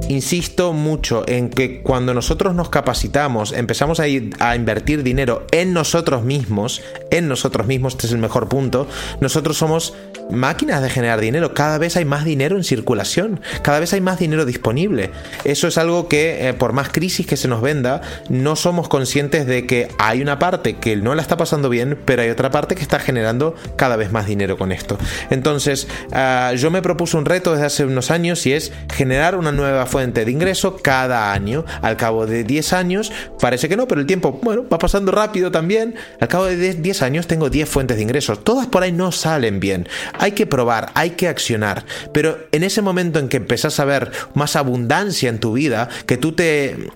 insisto 0.08 0.72
mucho 0.72 1.24
en 1.26 1.50
que 1.50 1.80
cuando 1.80 2.14
nosotros 2.14 2.54
nos 2.54 2.68
capacitamos, 2.68 3.52
empezamos 3.52 4.00
a, 4.00 4.08
ir 4.08 4.30
a, 4.38 4.56
invertir 4.56 5.02
dinero 5.02 5.46
en 5.50 5.72
nosotros 5.72 6.24
mismos, 6.24 6.82
en 7.10 7.28
nosotros 7.28 7.66
mismos, 7.66 7.94
este 7.94 8.06
es 8.06 8.12
el 8.12 8.18
mejor 8.18 8.48
punto, 8.48 8.86
nosotros 9.20 9.56
somos 9.56 9.94
máquinas 10.30 10.82
de 10.82 10.90
generar 10.90 11.20
dinero, 11.20 11.54
cada 11.54 11.78
vez 11.78 11.96
hay 11.96 12.04
más 12.04 12.24
dinero 12.24 12.56
en 12.56 12.64
circulación, 12.64 13.40
cada 13.62 13.80
vez 13.80 13.92
hay 13.92 14.00
más 14.00 14.18
dinero 14.18 14.44
disponible. 14.44 15.10
Eso 15.44 15.68
es 15.68 15.78
algo 15.78 16.08
que 16.08 16.48
eh, 16.48 16.54
por 16.54 16.72
más 16.72 16.88
crisis 16.88 17.26
que 17.26 17.36
se 17.36 17.48
nos 17.48 17.60
venda, 17.60 18.00
no 18.28 18.56
somos 18.56 18.88
conscientes 18.88 19.46
de 19.46 19.66
que 19.66 19.88
hay 19.98 20.22
una 20.22 20.38
parte 20.38 20.76
que 20.76 20.96
no 20.96 21.14
la 21.14 21.22
está 21.22 21.36
pasando 21.36 21.68
bien, 21.68 21.98
pero 22.04 22.22
hay 22.22 22.30
otra 22.30 22.50
parte 22.50 22.74
que 22.74 22.82
está 22.82 22.98
generando 22.98 23.54
cada 23.76 23.96
vez 23.96 24.12
más 24.12 24.26
dinero 24.26 24.56
con 24.56 24.72
esto. 24.72 24.98
Entonces, 25.30 25.86
uh, 26.12 26.54
yo 26.54 26.70
me 26.70 26.82
propuso 26.82 27.18
un 27.18 27.24
reto 27.24 27.52
desde 27.52 27.66
hace 27.66 27.84
unos 27.84 28.10
años 28.10 28.46
y 28.46 28.52
es 28.52 28.72
generar 28.92 29.36
una 29.36 29.52
nueva 29.52 29.86
fuente 29.94 30.24
de 30.24 30.32
ingreso 30.32 30.78
cada 30.82 31.32
año. 31.32 31.64
Al 31.80 31.96
cabo 31.96 32.26
de 32.26 32.42
10 32.42 32.72
años, 32.72 33.12
parece 33.38 33.68
que 33.68 33.76
no, 33.76 33.86
pero 33.86 34.00
el 34.00 34.08
tiempo, 34.08 34.40
bueno, 34.42 34.64
va 34.68 34.76
pasando 34.76 35.12
rápido 35.12 35.52
también. 35.52 35.94
Al 36.18 36.26
cabo 36.26 36.46
de 36.46 36.74
10 36.74 37.02
años 37.02 37.28
tengo 37.28 37.48
10 37.48 37.68
fuentes 37.68 37.96
de 37.96 38.02
ingresos. 38.02 38.42
Todas 38.42 38.66
por 38.66 38.82
ahí 38.82 38.90
no 38.90 39.12
salen 39.12 39.60
bien. 39.60 39.88
Hay 40.18 40.32
que 40.32 40.46
probar, 40.46 40.90
hay 40.94 41.10
que 41.10 41.28
accionar. 41.28 41.84
Pero 42.12 42.38
en 42.50 42.64
ese 42.64 42.82
momento 42.82 43.20
en 43.20 43.28
que 43.28 43.36
empezás 43.36 43.78
a 43.78 43.84
ver 43.84 44.10
más 44.34 44.56
abundancia 44.56 45.28
en 45.28 45.38
tu 45.38 45.52
vida, 45.52 45.88
que 46.06 46.16
tú 46.16 46.32
te 46.32 46.90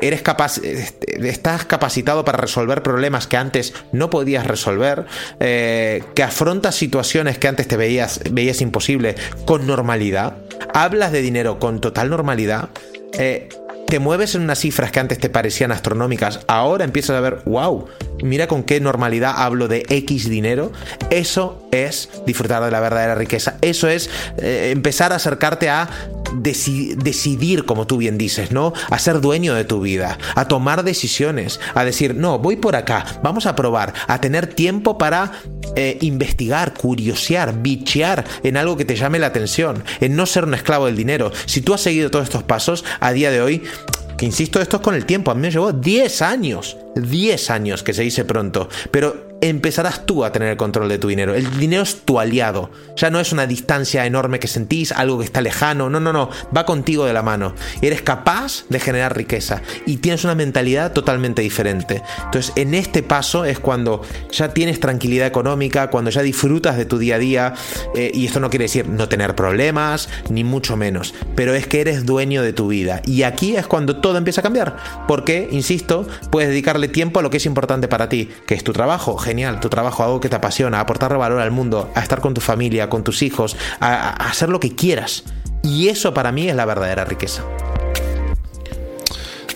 eres 0.00 0.22
capaz, 0.22 0.58
este, 0.58 1.28
estás 1.28 1.64
capacitado 1.64 2.24
para 2.24 2.38
resolver 2.38 2.82
problemas 2.82 3.26
que 3.26 3.36
antes 3.36 3.74
no 3.92 4.10
podías 4.10 4.46
resolver, 4.46 5.06
eh, 5.40 6.02
que 6.14 6.22
afrontas 6.22 6.74
situaciones 6.74 7.38
que 7.38 7.48
antes 7.48 7.68
te 7.68 7.76
veías, 7.76 8.20
veías 8.30 8.60
imposible 8.60 9.14
con 9.44 9.66
normalidad, 9.66 10.36
hablas 10.74 11.12
de 11.12 11.22
dinero 11.22 11.58
con 11.58 11.80
total 11.80 12.10
normalidad, 12.10 12.70
eh, 13.12 13.48
te 13.90 13.98
mueves 13.98 14.36
en 14.36 14.42
unas 14.42 14.60
cifras 14.60 14.92
que 14.92 15.00
antes 15.00 15.18
te 15.18 15.28
parecían 15.28 15.72
astronómicas, 15.72 16.40
ahora 16.46 16.84
empiezas 16.84 17.16
a 17.16 17.20
ver, 17.20 17.40
wow, 17.44 17.88
mira 18.22 18.46
con 18.46 18.62
qué 18.62 18.80
normalidad 18.80 19.34
hablo 19.36 19.66
de 19.66 19.84
X 19.88 20.30
dinero, 20.30 20.70
eso 21.10 21.66
es 21.72 22.08
disfrutar 22.24 22.62
de 22.62 22.70
la 22.70 22.78
verdadera 22.78 23.16
riqueza, 23.16 23.56
eso 23.62 23.88
es 23.88 24.08
eh, 24.38 24.70
empezar 24.72 25.12
a 25.12 25.16
acercarte 25.16 25.68
a 25.68 25.88
deci 26.34 26.94
decidir, 26.94 27.64
como 27.64 27.86
tú 27.86 27.96
bien 27.96 28.18
dices, 28.18 28.52
¿no? 28.52 28.72
A 28.90 28.98
ser 28.98 29.20
dueño 29.20 29.54
de 29.54 29.64
tu 29.64 29.80
vida, 29.80 30.18
a 30.34 30.48
tomar 30.48 30.84
decisiones, 30.84 31.60
a 31.74 31.84
decir, 31.84 32.14
no, 32.14 32.38
voy 32.38 32.56
por 32.56 32.76
acá, 32.76 33.04
vamos 33.22 33.46
a 33.46 33.56
probar, 33.56 33.94
a 34.06 34.20
tener 34.20 34.46
tiempo 34.46 34.98
para 34.98 35.32
eh, 35.76 35.98
investigar, 36.00 36.74
curiosear, 36.74 37.62
bichear 37.62 38.24
en 38.42 38.56
algo 38.56 38.76
que 38.76 38.84
te 38.84 38.96
llame 38.96 39.18
la 39.18 39.28
atención, 39.28 39.84
en 40.00 40.16
no 40.16 40.26
ser 40.26 40.44
un 40.44 40.54
esclavo 40.54 40.86
del 40.86 40.96
dinero. 40.96 41.32
Si 41.46 41.60
tú 41.60 41.74
has 41.74 41.80
seguido 41.80 42.10
todos 42.10 42.24
estos 42.24 42.42
pasos, 42.42 42.84
a 43.00 43.12
día 43.12 43.30
de 43.30 43.40
hoy, 43.40 43.62
que 44.16 44.26
insisto, 44.26 44.60
esto 44.60 44.76
es 44.76 44.82
con 44.82 44.94
el 44.94 45.06
tiempo, 45.06 45.30
a 45.30 45.34
mí 45.34 45.40
me 45.40 45.50
llevó 45.50 45.72
10 45.72 46.22
años, 46.22 46.76
10 46.94 47.50
años 47.50 47.82
que 47.82 47.94
se 47.94 48.02
dice 48.02 48.24
pronto, 48.24 48.68
pero 48.90 49.29
empezarás 49.40 50.06
tú 50.06 50.24
a 50.24 50.32
tener 50.32 50.48
el 50.48 50.56
control 50.56 50.88
de 50.88 50.98
tu 50.98 51.08
dinero. 51.08 51.34
El 51.34 51.58
dinero 51.58 51.82
es 51.82 52.02
tu 52.04 52.18
aliado. 52.18 52.70
Ya 52.96 53.10
no 53.10 53.20
es 53.20 53.32
una 53.32 53.46
distancia 53.46 54.06
enorme 54.06 54.38
que 54.38 54.48
sentís, 54.48 54.92
algo 54.92 55.18
que 55.18 55.24
está 55.24 55.40
lejano. 55.40 55.88
No, 55.90 56.00
no, 56.00 56.12
no. 56.12 56.30
Va 56.56 56.66
contigo 56.66 57.06
de 57.06 57.12
la 57.12 57.22
mano. 57.22 57.54
Eres 57.80 58.02
capaz 58.02 58.64
de 58.68 58.80
generar 58.80 59.16
riqueza 59.16 59.62
y 59.86 59.98
tienes 59.98 60.24
una 60.24 60.34
mentalidad 60.34 60.92
totalmente 60.92 61.42
diferente. 61.42 62.02
Entonces, 62.24 62.52
en 62.56 62.74
este 62.74 63.02
paso 63.02 63.44
es 63.44 63.58
cuando 63.58 64.02
ya 64.30 64.52
tienes 64.52 64.80
tranquilidad 64.80 65.26
económica, 65.26 65.90
cuando 65.90 66.10
ya 66.10 66.22
disfrutas 66.22 66.76
de 66.76 66.84
tu 66.84 66.98
día 66.98 67.16
a 67.16 67.18
día. 67.18 67.54
Eh, 67.94 68.10
y 68.14 68.26
esto 68.26 68.40
no 68.40 68.50
quiere 68.50 68.64
decir 68.64 68.88
no 68.88 69.08
tener 69.08 69.34
problemas, 69.34 70.08
ni 70.28 70.44
mucho 70.44 70.76
menos. 70.76 71.14
Pero 71.34 71.54
es 71.54 71.66
que 71.66 71.80
eres 71.80 72.04
dueño 72.04 72.42
de 72.42 72.52
tu 72.52 72.68
vida. 72.68 73.02
Y 73.06 73.22
aquí 73.22 73.56
es 73.56 73.66
cuando 73.66 73.96
todo 73.96 74.18
empieza 74.18 74.40
a 74.40 74.44
cambiar. 74.44 74.76
Porque, 75.08 75.48
insisto, 75.50 76.06
puedes 76.30 76.50
dedicarle 76.50 76.88
tiempo 76.88 77.20
a 77.20 77.22
lo 77.22 77.30
que 77.30 77.38
es 77.38 77.46
importante 77.46 77.88
para 77.88 78.08
ti, 78.08 78.28
que 78.46 78.54
es 78.54 78.64
tu 78.64 78.72
trabajo 78.72 79.16
genial, 79.30 79.60
tu 79.60 79.68
trabajo, 79.68 80.02
algo 80.02 80.20
que 80.20 80.28
te 80.28 80.36
apasiona, 80.36 80.78
a 80.78 80.80
aportarle 80.80 81.16
valor 81.16 81.40
al 81.40 81.52
mundo, 81.52 81.90
a 81.94 82.00
estar 82.00 82.20
con 82.20 82.34
tu 82.34 82.40
familia, 82.40 82.88
con 82.88 83.04
tus 83.04 83.22
hijos, 83.22 83.56
a, 83.78 84.10
a 84.10 84.30
hacer 84.30 84.48
lo 84.48 84.58
que 84.58 84.74
quieras. 84.74 85.24
Y 85.62 85.88
eso 85.88 86.12
para 86.12 86.32
mí 86.32 86.48
es 86.48 86.56
la 86.56 86.64
verdadera 86.64 87.04
riqueza. 87.04 87.44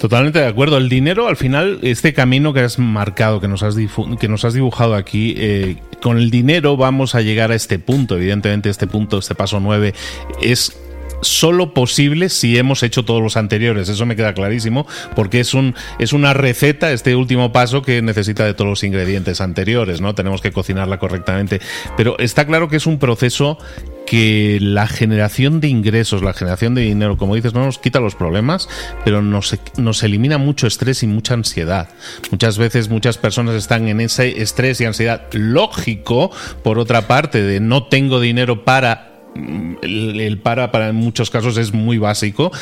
Totalmente 0.05 0.39
de 0.39 0.47
acuerdo. 0.47 0.77
El 0.77 0.91
dinero, 0.91 1.29
al 1.29 1.37
final, 1.37 1.79
este 1.81 2.13
camino 2.13 2.53
que 2.53 2.61
has 2.61 2.79
marcado, 2.79 3.41
que 3.41 3.49
nos 3.49 3.63
has, 3.63 3.75
que 4.21 4.29
nos 4.29 4.45
has 4.45 4.53
dibujado 4.53 4.95
aquí, 4.95 5.35
eh, 5.39 5.77
con 6.03 6.19
el 6.19 6.31
dinero 6.31 6.77
vamos 6.77 7.15
a 7.15 7.23
llegar 7.23 7.51
a 7.51 7.55
este 7.55 7.79
punto. 7.79 8.17
Evidentemente, 8.17 8.69
este 8.69 8.87
punto, 8.87 9.17
este 9.17 9.35
paso 9.35 9.61
9, 9.61 9.95
es 10.43 10.77
solo 11.25 11.75
posible 11.75 12.29
si 12.29 12.59
hemos 12.59 12.83
hecho 12.83 13.05
todos 13.05 13.23
los 13.23 13.37
anteriores. 13.37 13.89
Eso 13.89 14.07
me 14.07 14.17
queda 14.17 14.35
clarísimo, 14.35 14.87
porque 15.15 15.41
es, 15.41 15.55
un, 15.55 15.75
es 15.99 16.13
una 16.13 16.35
receta, 16.35 16.93
este 16.93 17.17
último 17.17 17.53
paso, 17.53 17.83
que 17.83 18.03
necesita 18.03 18.45
de 18.45 18.55
todos 18.55 18.69
los 18.69 18.85
ingredientes 18.85 19.41
anteriores, 19.41 20.01
¿no? 20.01 20.15
Tenemos 20.15 20.41
que 20.41 20.53
cocinarla 20.53 20.99
correctamente. 20.99 21.61
Pero 21.97 22.19
está 22.19 22.47
claro 22.47 22.69
que 22.69 22.77
es 22.77 22.87
un 22.87 22.99
proceso 22.99 23.59
que 24.07 24.59
la 24.61 24.87
generación 24.87 25.61
de 25.61 25.69
ingresos, 25.69 26.23
la 26.23 26.35
generación 26.35 26.75
de 26.75 26.83
dinero, 26.83 27.17
como 27.17 27.35
dices, 27.35 27.55
no 27.55 27.65
nos 27.65 27.79
quita 27.79 28.01
los 28.01 28.15
problemas, 28.15 28.69
pero 29.05 29.23
nos, 29.23 29.57
nos 29.77 30.03
elimina 30.03 30.39
mucho 30.39 30.67
estrés 30.67 31.03
y 31.03 31.07
mucha 31.07 31.35
ansiedad. 31.35 31.89
Muchas 32.31 32.59
veces 32.59 32.89
muchas 32.89 33.19
personas 33.19 33.55
están 33.55 33.89
en 33.89 34.01
ese 34.01 34.43
estrés 34.43 34.81
y 34.81 34.85
ansiedad 34.85 35.23
lógico, 35.33 36.31
por 36.63 36.79
otra 36.79 37.07
parte, 37.07 37.43
de 37.43 37.61
no 37.61 37.85
tengo 37.85 38.21
dinero 38.21 38.65
para 38.65 39.14
el, 39.35 40.39
para 40.43 40.71
para 40.71 40.89
en 40.89 40.97
muchos 40.97 41.31
casos 41.31 41.57
es 41.57 41.73
muy 41.73 41.99
básico. 41.99 42.53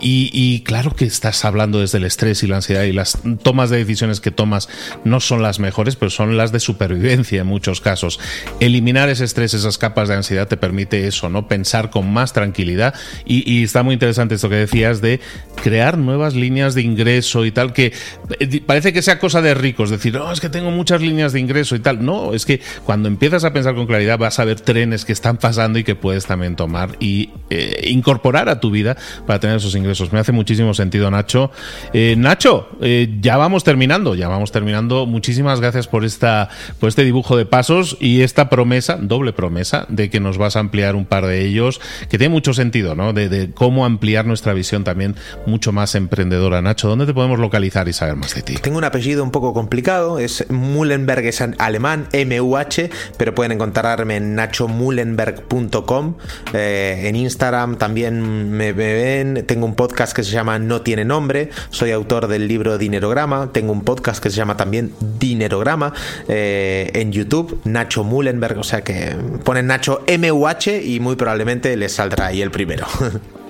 Y, 0.00 0.60
claro 0.64 0.94
que 0.94 1.04
estás 1.04 1.44
hablando 1.44 1.80
desde 1.80 1.98
el 1.98 2.04
estrés 2.04 2.42
y 2.42 2.46
la 2.46 2.56
ansiedad 2.56 2.84
y 2.84 2.92
las 2.92 3.18
tomas 3.42 3.70
de 3.70 3.78
decisiones 3.78 4.20
que 4.20 4.30
tomas 4.30 4.68
no 5.04 5.20
son 5.20 5.42
las 5.42 5.58
mejores 5.58 5.96
pero 5.96 6.10
son 6.10 6.36
las 6.36 6.52
de 6.52 6.60
supervivencia 6.60 7.40
en 7.40 7.46
muchos 7.46 7.80
casos. 7.80 8.18
Eliminar 8.60 9.08
ese 9.08 9.24
estrés 9.24 9.54
esas 9.54 9.78
capas 9.78 10.08
de 10.08 10.14
ansiedad 10.14 10.48
te 10.48 10.56
permite 10.56 11.06
eso 11.06 11.28
no 11.28 11.48
pensar 11.48 11.90
con 11.90 12.12
más 12.12 12.32
tranquilidad. 12.32 12.94
Y, 13.24 13.62
está 13.62 13.82
muy 13.82 13.94
interesante 13.94 14.34
esto 14.34 14.48
que 14.48 14.56
decías 14.56 15.00
de 15.00 15.20
crear 15.62 15.98
nuevas 15.98 16.34
líneas 16.34 16.74
de 16.74 16.82
ingreso 16.82 17.44
y 17.44 17.52
tal 17.52 17.72
que 17.72 17.92
eh, 18.40 18.60
parece 18.64 18.92
que 18.92 19.02
sea 19.02 19.18
cosa 19.18 19.40
de 19.40 19.54
ricos 19.54 19.90
decir 19.90 20.16
oh, 20.16 20.32
es 20.32 20.40
que 20.40 20.48
tengo 20.48 20.70
muchas 20.70 21.00
líneas 21.00 21.32
de 21.32 21.40
ingreso 21.40 21.76
y 21.76 21.80
tal 21.80 22.04
no 22.04 22.34
es 22.34 22.44
que 22.46 22.60
cuando 22.84 23.08
empiezas 23.08 23.44
a 23.44 23.52
pensar 23.52 23.74
con 23.74 23.86
claridad 23.86 24.18
vas 24.18 24.38
a 24.38 24.44
ver 24.44 24.60
trenes 24.60 25.04
que 25.04 25.12
están 25.12 25.36
pasando 25.36 25.78
y 25.78 25.84
que 25.84 25.94
puedes 25.94 26.21
también 26.26 26.56
tomar 26.56 26.96
y 27.00 27.30
eh, 27.50 27.88
incorporar 27.88 28.48
a 28.48 28.60
tu 28.60 28.70
vida 28.70 28.96
para 29.26 29.40
tener 29.40 29.56
esos 29.56 29.74
ingresos. 29.74 30.12
Me 30.12 30.18
hace 30.18 30.32
muchísimo 30.32 30.74
sentido, 30.74 31.10
Nacho. 31.10 31.50
Eh, 31.92 32.14
Nacho, 32.16 32.68
eh, 32.80 33.18
ya 33.20 33.36
vamos 33.36 33.64
terminando, 33.64 34.14
ya 34.14 34.28
vamos 34.28 34.52
terminando. 34.52 35.06
Muchísimas 35.06 35.60
gracias 35.60 35.86
por, 35.88 36.04
esta, 36.04 36.48
por 36.80 36.88
este 36.88 37.04
dibujo 37.04 37.36
de 37.36 37.46
pasos 37.46 37.96
y 38.00 38.22
esta 38.22 38.48
promesa, 38.48 38.98
doble 39.00 39.32
promesa, 39.32 39.86
de 39.88 40.10
que 40.10 40.20
nos 40.20 40.38
vas 40.38 40.56
a 40.56 40.60
ampliar 40.60 40.96
un 40.96 41.04
par 41.04 41.26
de 41.26 41.44
ellos, 41.44 41.80
que 42.08 42.18
tiene 42.18 42.30
mucho 42.30 42.54
sentido, 42.54 42.94
¿no? 42.94 43.12
De, 43.12 43.50
cómo 43.54 43.84
ampliar 43.84 44.24
nuestra 44.26 44.52
visión 44.52 44.84
también 44.84 45.16
mucho 45.46 45.72
más 45.72 45.94
emprendedora. 45.94 46.62
Nacho, 46.62 46.88
¿dónde 46.88 47.06
te 47.06 47.14
podemos 47.14 47.38
localizar 47.38 47.88
y 47.88 47.92
saber 47.92 48.16
más 48.16 48.34
de 48.34 48.42
ti? 48.42 48.54
Tengo 48.54 48.78
un 48.78 48.84
apellido 48.84 49.22
un 49.22 49.30
poco 49.30 49.52
complicado, 49.52 50.18
es 50.18 50.48
Mullenberg, 50.50 51.26
es 51.26 51.40
alemán, 51.40 52.08
M-U-H, 52.12 52.90
pero 53.16 53.34
pueden 53.34 53.52
encontrarme 53.52 54.16
en 54.16 54.34
nachomullenberg.com 54.34 56.11
eh, 56.52 57.02
en 57.04 57.16
Instagram 57.16 57.76
también 57.76 58.50
me, 58.50 58.72
ven. 58.72 59.44
Tengo 59.46 59.66
un 59.66 59.74
podcast 59.74 60.14
que 60.14 60.22
se 60.22 60.30
llama 60.30 60.58
No 60.58 60.82
tiene 60.82 61.04
nombre. 61.04 61.50
Soy 61.70 61.90
autor 61.90 62.28
del 62.28 62.48
libro 62.48 62.78
Dinerograma. 62.78 63.52
Tengo 63.52 63.72
un 63.72 63.82
podcast 63.82 64.22
que 64.22 64.30
se 64.30 64.36
llama 64.36 64.56
también 64.56 64.92
Dinerograma. 65.18 65.92
Eh, 66.28 66.90
en 66.94 67.12
YouTube, 67.12 67.60
Nacho 67.64 68.04
Mullenberg. 68.04 68.58
O 68.58 68.64
sea 68.64 68.82
que 68.82 69.16
ponen 69.44 69.66
Nacho 69.66 70.04
MUH 70.06 70.82
y 70.84 71.00
muy 71.00 71.16
probablemente 71.16 71.76
les 71.76 71.92
saldrá 71.92 72.26
ahí 72.26 72.42
el 72.42 72.50
primero. 72.50 72.86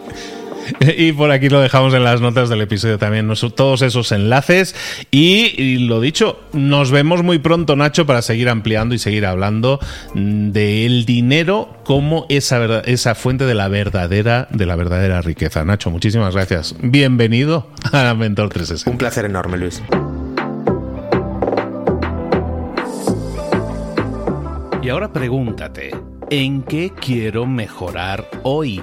Y 0.96 1.12
por 1.12 1.30
aquí 1.30 1.48
lo 1.48 1.60
dejamos 1.60 1.94
en 1.94 2.04
las 2.04 2.20
notas 2.20 2.48
del 2.48 2.60
episodio 2.60 2.98
también, 2.98 3.30
todos 3.54 3.82
esos 3.82 4.12
enlaces. 4.12 4.74
Y, 5.10 5.78
lo 5.86 6.00
dicho, 6.00 6.40
nos 6.52 6.90
vemos 6.90 7.22
muy 7.22 7.38
pronto, 7.38 7.76
Nacho, 7.76 8.06
para 8.06 8.22
seguir 8.22 8.48
ampliando 8.48 8.94
y 8.94 8.98
seguir 8.98 9.26
hablando 9.26 9.80
del 10.14 11.04
dinero 11.04 11.76
como 11.84 12.26
esa, 12.28 12.80
esa 12.80 13.14
fuente 13.14 13.44
de 13.44 13.54
la 13.54 13.68
verdadera, 13.68 14.48
de 14.50 14.66
la 14.66 14.76
verdadera 14.76 15.20
riqueza. 15.22 15.64
Nacho, 15.64 15.90
muchísimas 15.90 16.34
gracias. 16.34 16.74
Bienvenido 16.80 17.68
a 17.92 18.14
Mentor 18.14 18.50
360. 18.50 18.90
Un 18.90 18.98
placer 18.98 19.24
enorme, 19.24 19.58
Luis. 19.58 19.82
Y 24.82 24.88
ahora 24.88 25.12
pregúntate, 25.12 25.94
¿en 26.30 26.62
qué 26.62 26.92
quiero 27.00 27.46
mejorar 27.46 28.28
hoy? 28.42 28.82